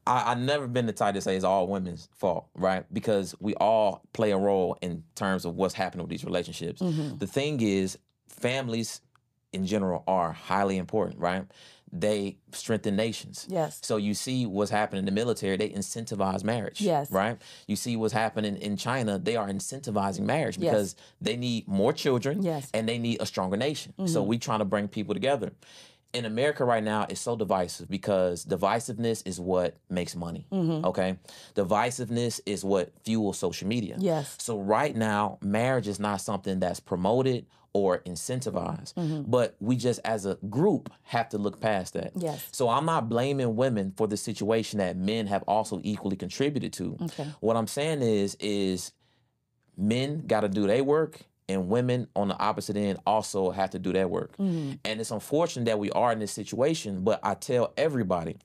[0.07, 2.85] I, I've never been the type to say it's all women's fault, right?
[2.93, 6.81] Because we all play a role in terms of what's happening with these relationships.
[6.81, 7.19] Mm-hmm.
[7.19, 9.01] The thing is, families
[9.53, 11.45] in general are highly important, right?
[11.95, 13.47] They strengthen nations.
[13.51, 13.79] Yes.
[13.83, 16.81] So you see what's happening in the military, they incentivize marriage.
[16.81, 17.11] Yes.
[17.11, 17.37] Right?
[17.67, 22.43] You see what's happening in China, they are incentivizing marriage because they need more children
[22.43, 22.71] Yes.
[22.73, 23.93] and they need a stronger nation.
[24.07, 24.29] So mm-hmm.
[24.29, 25.53] we trying to bring people together.
[26.15, 30.47] In America right now, it's so divisive because divisiveness is what makes money.
[30.53, 30.85] Mm-hmm.
[30.85, 31.17] Okay,
[31.55, 33.97] divisiveness is what fuels social media.
[33.99, 34.37] Yes.
[34.39, 39.23] So right now, marriage is not something that's promoted or incentivized, mm-hmm.
[39.31, 42.13] but we just as a group have to look past that.
[42.15, 42.47] Yes.
[42.53, 46.99] So I'm not blaming women for the situation that men have also equally contributed to.
[47.03, 47.27] Okay.
[47.41, 48.93] What I'm saying is, is
[49.77, 53.79] men got to do their work and women on the opposite end also have to
[53.79, 54.37] do their work.
[54.37, 54.73] Mm-hmm.
[54.85, 58.37] And it's unfortunate that we are in this situation, but I tell everybody,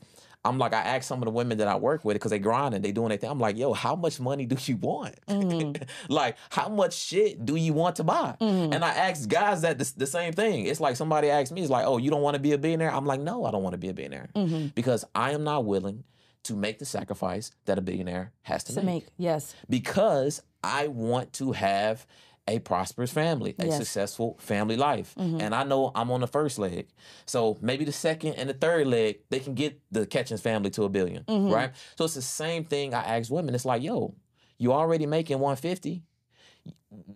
[0.47, 2.81] I'm like, I ask some of the women that I work with because they grinding,
[2.81, 3.29] they doing their thing.
[3.29, 5.15] I'm like, yo, how much money do you want?
[5.27, 5.83] Mm-hmm.
[6.13, 8.35] like, how much shit do you want to buy?
[8.39, 8.73] Mm-hmm.
[8.73, 10.65] And I ask guys that the, the same thing.
[10.65, 12.91] It's like somebody asked me, it's like, oh, you don't want to be a billionaire?
[12.91, 14.67] I'm like, no, I don't want to be a billionaire mm-hmm.
[14.67, 16.03] because I am not willing
[16.43, 19.53] to make the sacrifice that a billionaire has to, To make, yes.
[19.69, 22.07] because I want to have
[22.47, 23.77] a prosperous family, a Yes.
[23.77, 25.13] successful family life.
[25.15, 25.41] Mm-hmm.
[25.41, 26.87] And I know I'm on the first leg.
[27.25, 30.83] So maybe the second and the third leg, they can get the Catchings family to
[30.83, 31.53] a 1000000000 mm-hmm.
[31.53, 31.71] right?
[31.97, 33.53] So it's the same thing I ask women.
[33.53, 34.15] It's like, yo,
[34.57, 36.03] you already making 150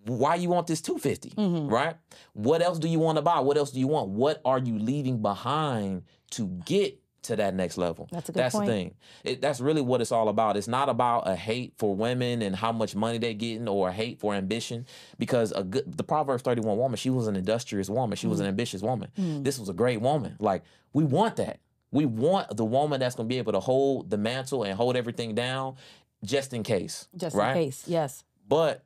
[0.05, 1.73] why you want this 250 mm-hmm.
[1.73, 1.95] right
[2.33, 4.77] what else do you want to buy what else do you want what are you
[4.77, 8.07] leaving behind to get to that next level.
[8.11, 8.65] That's a good that's point.
[8.67, 8.93] the thing.
[9.23, 10.57] It, that's really what it's all about.
[10.57, 13.91] It's not about a hate for women and how much money they're getting or a
[13.91, 14.85] hate for ambition
[15.19, 18.15] because a good the proverbs 31 woman she was an industrious woman.
[18.17, 18.43] She was Mm.
[18.43, 19.09] an ambitious woman.
[19.43, 20.35] This was a great woman.
[20.39, 21.59] Like we want that.
[21.91, 24.95] We want the woman that's going to be able to hold the mantle and hold
[24.95, 25.75] everything down
[26.23, 27.55] just in case Just right?
[27.57, 28.23] in case, yes.
[28.47, 28.83] but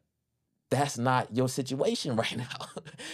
[0.72, 2.68] that's not your situation right now.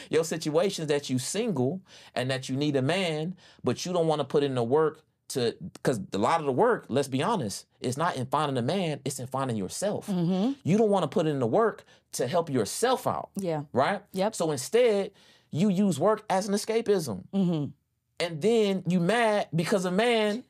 [0.09, 1.81] your situation is that you single
[2.15, 5.03] and that you need a man, but you don't want to put in the work
[5.33, 8.61] to because a lot of the work, let's be honest, is not in finding a
[8.61, 10.07] man, it's in finding yourself.
[10.07, 10.53] Mm-hmm.
[10.63, 13.63] You don't want to put in the work to help yourself out, Yeah.
[13.73, 14.01] right?
[14.13, 14.35] Yep.
[14.35, 15.11] So instead,
[15.51, 17.23] you use work as an escapism.
[17.33, 17.65] Mm-hmm.
[18.19, 20.43] And then you mad because a man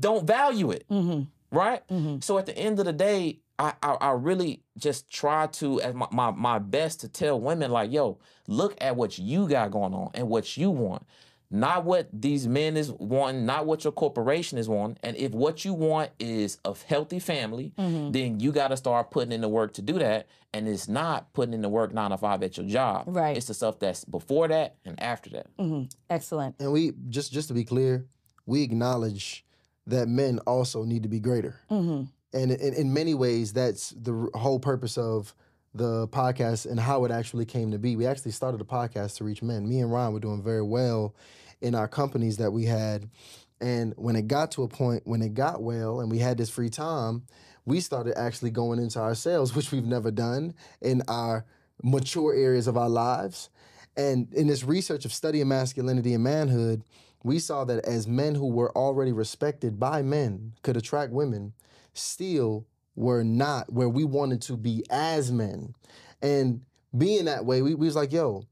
[0.00, 1.22] don't value it Mm-hmm.
[1.56, 1.86] right?
[1.88, 2.22] Mhm.
[2.24, 5.94] So at the end of the day, I, I I really just try to as
[5.94, 9.94] my, my my best to tell women like, yo, look at what you got going
[9.94, 11.06] on and what you want.
[11.50, 14.98] Not what these men is wanting, not what your corporation is wanting.
[15.02, 18.10] And if what you want is a healthy family, Mm-hmm.
[18.12, 20.26] then you got to start putting in the work to do that.
[20.52, 23.04] And it's not putting in the work nine to five at your job.
[23.06, 23.36] Right.
[23.36, 25.56] It's the stuff that's before that and after that.
[25.58, 25.84] Mm-hmm.
[26.10, 26.56] Excellent.
[26.58, 28.06] And we just just to be clear,
[28.46, 29.44] we acknowledge
[29.86, 31.60] that men also need to be greater.
[31.70, 32.04] Mm-hmm.
[32.36, 35.34] And in, in many ways, that's the whole purpose of
[35.76, 37.96] the podcast and how it actually came to be.
[37.96, 39.68] We actually started a podcast to reach men.
[39.68, 41.14] Me and Ryan were doing very well
[41.60, 43.08] in our companies that we had.
[43.60, 46.50] And when it got to a point, when it got well and we had this
[46.50, 47.22] free time,
[47.64, 51.44] we started actually going into our sales, which we've never done in our
[51.82, 53.50] mature areas of our lives.
[53.96, 56.82] And in this research of studying masculinity and manhood,
[57.22, 61.54] we saw that as men who were already respected by men could attract women,
[61.92, 62.66] still
[62.96, 65.74] were not where we wanted to be as men.
[66.22, 66.62] And
[66.96, 68.44] being that way, we, we was like, yo,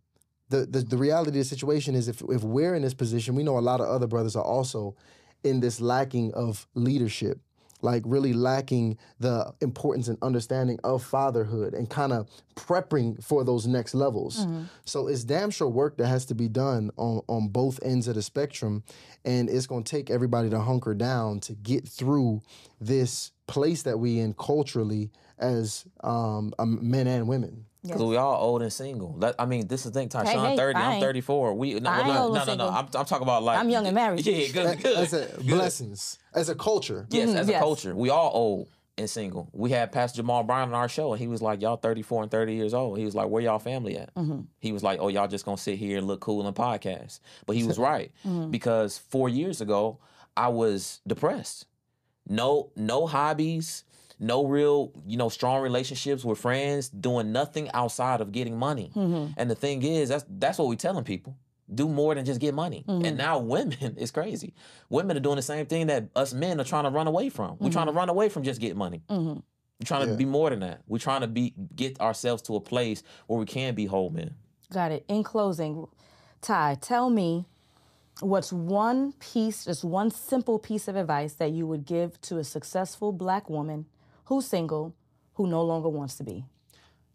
[0.51, 3.42] the, the, the reality of the situation is if, if we're in this position, we
[3.42, 4.95] know a lot of other brothers are also
[5.42, 7.40] in this lacking of leadership
[7.85, 13.66] like really lacking the importance and understanding of fatherhood and kind of prepping for those
[13.66, 14.47] next levels.
[14.47, 14.64] Mm-hmm.
[14.85, 18.14] So it's damn sure work that has to be done on, on both ends of
[18.14, 18.82] the spectrum.
[19.24, 22.43] And it's going to take everybody to hunker down to get through
[22.80, 27.66] this place that we in culturally as um, men and women.
[27.85, 28.09] Because yes.
[28.09, 29.12] we all old and single.
[29.18, 30.09] That, I mean, this is the thing.
[30.09, 31.53] Tyshawn hey, hey, 30, I'm 34.
[31.53, 34.24] We no, no, no, no, no, I'm, I'm talking about like I'm young and married.
[34.35, 34.97] Yeah, good, good.
[34.97, 35.47] As a, good.
[35.47, 37.07] Blessings as a culture.
[37.11, 37.57] Yes, mm-hmm, as yes.
[37.57, 39.51] a culture, we all old and single.
[39.53, 42.30] We had Pastor Jamal Brown on our show, and he was like, "Y'all 34 and
[42.30, 44.41] 30 years old." He was like, "Where y'all family at?" Mm-hmm.
[44.61, 47.57] He was like, "Oh, y'all just gonna sit here and look cool and podcast." But
[47.57, 48.51] he was right mm-hmm.
[48.51, 49.99] because four years ago,
[50.37, 51.66] I was depressed.
[52.26, 53.85] No, no hobbies
[54.18, 58.90] no real, you know, strong relationships with friends, doing nothing outside of getting money.
[58.94, 59.32] Mm-hmm.
[59.36, 61.36] And the thing is, that's that's what we're telling people.
[61.74, 62.84] Do more than just get money.
[62.86, 63.04] Mm-hmm.
[63.06, 64.54] And now women is crazy.
[64.90, 67.56] Women are doing the same thing that us men are trying to run away from.
[67.58, 67.98] We're trying to mm-hmm.
[67.98, 69.02] run away from just get money.
[69.08, 69.40] Mm-hmm.
[69.80, 70.82] We're trying to be more than that.
[70.86, 74.34] We're trying to be get ourselves to a place where we can be whole men.
[74.72, 75.04] Got it.
[75.08, 75.86] In closing,
[76.40, 77.46] Ty, tell me
[78.20, 82.44] what's one piece, just one simple piece of advice that you would give to a
[82.44, 83.86] successful black woman
[84.25, 84.95] who's single,
[85.35, 86.45] who no longer wants to be.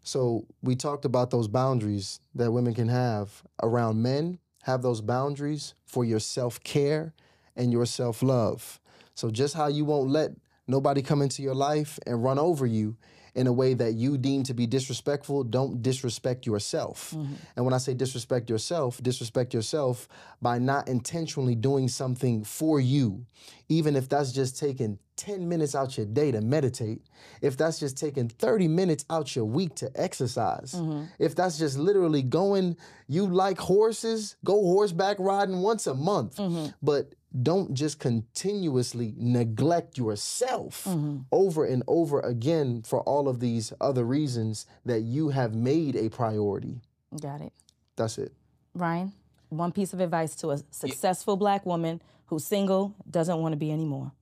[0.02, 4.38] So we talked about those boundaries that women can have around men.
[4.64, 7.14] Have those boundaries for your self care
[7.56, 8.80] and your self love.
[9.14, 10.32] So just how you won't let
[10.66, 12.96] nobody come into your life and run over you
[13.34, 17.12] in a way that you deem to be disrespectful, don't disrespect yourself.
[17.16, 17.34] Mm-hmm.
[17.56, 20.08] And when I say disrespect yourself, disrespect yourself
[20.42, 23.26] by not intentionally doing something for you,
[23.68, 27.02] even if that's just taking 10 minutes out your day to meditate,
[27.42, 31.04] if that's just taking 30 minutes out your week to exercise, mm-hmm.
[31.18, 32.74] if that's just literally going,
[33.06, 36.36] you like horses, go horseback riding once a month.
[36.36, 36.70] Mm-hmm.
[36.82, 41.18] But don't just continuously neglect yourself mm-hmm.
[41.30, 46.08] over and over again for all of these other reasons that you have made a
[46.08, 46.80] priority.
[47.20, 47.52] Got it.
[47.96, 48.32] That's it.
[48.74, 49.12] Ryan,
[49.50, 51.40] one piece of advice to a successful yeah.
[51.40, 54.12] black woman who's single, doesn't want to be anymore.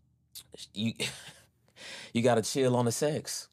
[0.75, 0.93] You
[2.13, 3.49] you got to chill on the sex.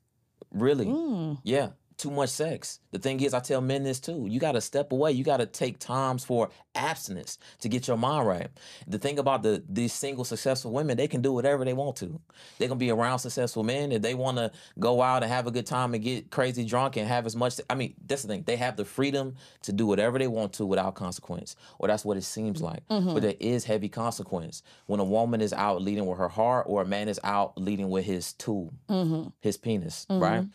[0.52, 0.86] Really.
[0.86, 1.40] Mm.
[1.44, 2.80] Yeah too much sex.
[2.92, 4.28] The thing is, I tell men this too.
[4.30, 5.12] You got to step away.
[5.12, 8.48] You got to take times for abstinence to get your mind right.
[8.88, 12.20] The thing about the these single successful women, they can do whatever they want to.
[12.58, 15.52] They can be around successful men if they want to go out and have a
[15.52, 17.60] good time and get crazy drunk and have as much.
[17.70, 18.44] I mean, that's the thing.
[18.46, 22.18] They have the freedom to do whatever they want to without consequence, or that's what
[22.18, 22.88] it seems like.
[22.90, 23.14] Mm-hmm.
[23.14, 26.82] But there is heavy consequence when a woman is out leading with her heart, or
[26.82, 29.30] a man is out leading with his tool, mm-hmm.
[29.40, 30.22] his penis, mm-hmm.
[30.22, 30.46] right?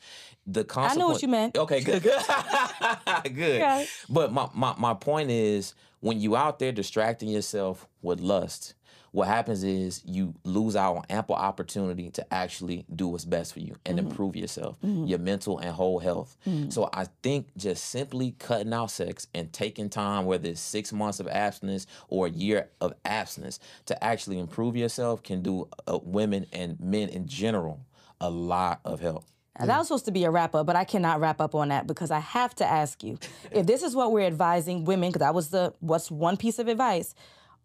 [0.52, 0.96] The consequence.
[0.96, 1.56] I know what you meant.
[1.56, 2.02] Okay, good,
[3.24, 3.88] good, good.
[4.08, 8.74] But my, my my point is, when you out there distracting yourself with lust,
[9.12, 13.60] what happens is you lose out on ample opportunity to actually do what's best for
[13.60, 14.08] you and mm-hmm.
[14.08, 15.06] improve yourself, mm-hmm.
[15.06, 16.36] your mental and whole health.
[16.46, 16.70] Mm-hmm.
[16.70, 21.18] So I think just simply cutting out sex and taking time, whether it's six months
[21.18, 26.46] of abstinence or a year of abstinence, to actually improve yourself can do uh, women
[26.52, 27.84] and men in general
[28.20, 29.24] a lot of help.
[29.58, 31.68] Now, that was supposed to be a wrap up, but I cannot wrap up on
[31.68, 33.18] that because I have to ask you
[33.50, 36.68] if this is what we're advising women, because that was the what's one piece of
[36.68, 37.14] advice.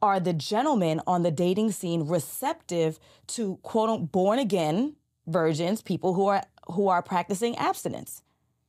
[0.01, 4.95] Are the gentlemen on the dating scene receptive to quote unquote born again
[5.27, 8.21] virgins, people who are who are practicing abstinence?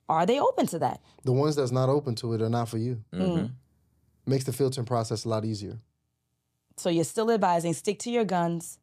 [0.09, 1.01] Are they open to that?
[1.25, 3.03] The ones that's not open to it are not for you.
[3.13, 3.47] Mm-hmm.
[4.31, 5.79] Makes the filtering process a lot easier.
[6.77, 8.79] So you're still advising stick to your guns,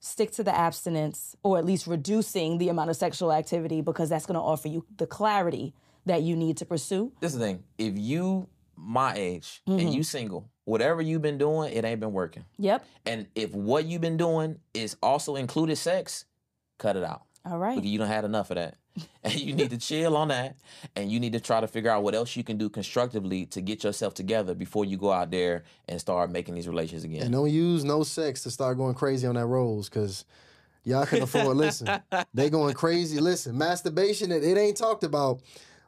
[0.00, 4.26] stick to the abstinence or at least reducing the amount of sexual activity because that's
[4.26, 5.74] going to offer you the clarity
[6.06, 7.12] that you need to pursue.
[7.20, 7.64] This is the thing.
[7.76, 9.78] If you my age mm-hmm.
[9.80, 12.44] and you single, whatever you've been doing, it ain't been working.
[12.58, 12.84] Yep.
[13.06, 16.24] And if what you've been doing is also included sex,
[16.78, 17.22] cut it out.
[17.44, 17.76] All right.
[17.76, 18.76] Because you don't had enough of that.
[19.22, 20.56] and you need to chill on that
[20.96, 23.60] and you need to try to figure out what else you can do constructively to
[23.60, 27.22] get yourself together before you go out there and start making these relations again.
[27.22, 30.24] And don't use no sex to start going crazy on that rose because
[30.84, 31.88] y'all can afford listen.
[32.34, 33.20] they going crazy.
[33.20, 35.40] Listen, masturbation, it, it ain't talked about.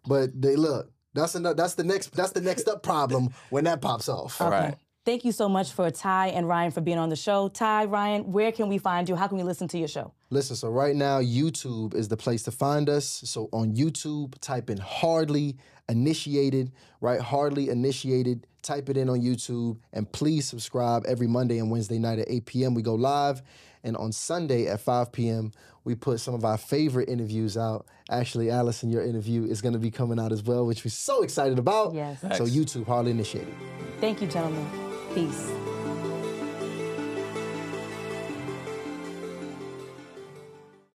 [0.07, 0.91] But they look.
[1.13, 1.57] That's enough.
[1.57, 2.15] That's the next.
[2.15, 4.41] That's the next up problem when that pops off.
[4.41, 4.51] Okay.
[4.51, 4.75] Right.
[5.07, 7.49] Thank you so much for Ty and Ryan for being on the show.
[7.49, 9.17] Ty, Ryan, where can we find you?
[9.17, 10.13] How can we listen to your show?
[10.29, 13.23] Listen, so right now, YouTube is the place to find us.
[13.25, 15.57] So on YouTube, type in Hardly
[15.89, 17.19] Initiated, right?
[17.19, 18.47] Hardly Initiated.
[18.61, 22.45] Type it in on YouTube and please subscribe every Monday and Wednesday night at 8
[22.45, 22.75] p.m.
[22.75, 23.41] We go live.
[23.83, 25.53] And on Sunday at 5 p.m.,
[25.85, 27.87] we put some of our favorite interviews out.
[28.11, 31.23] Actually, Alison, your interview is going to be coming out as well, which we're so
[31.23, 31.95] excited about.
[31.95, 32.21] Yes.
[32.21, 33.55] So, YouTube, Hardly Initiated.
[34.01, 34.67] Thank you, gentlemen.
[35.15, 35.51] Peace.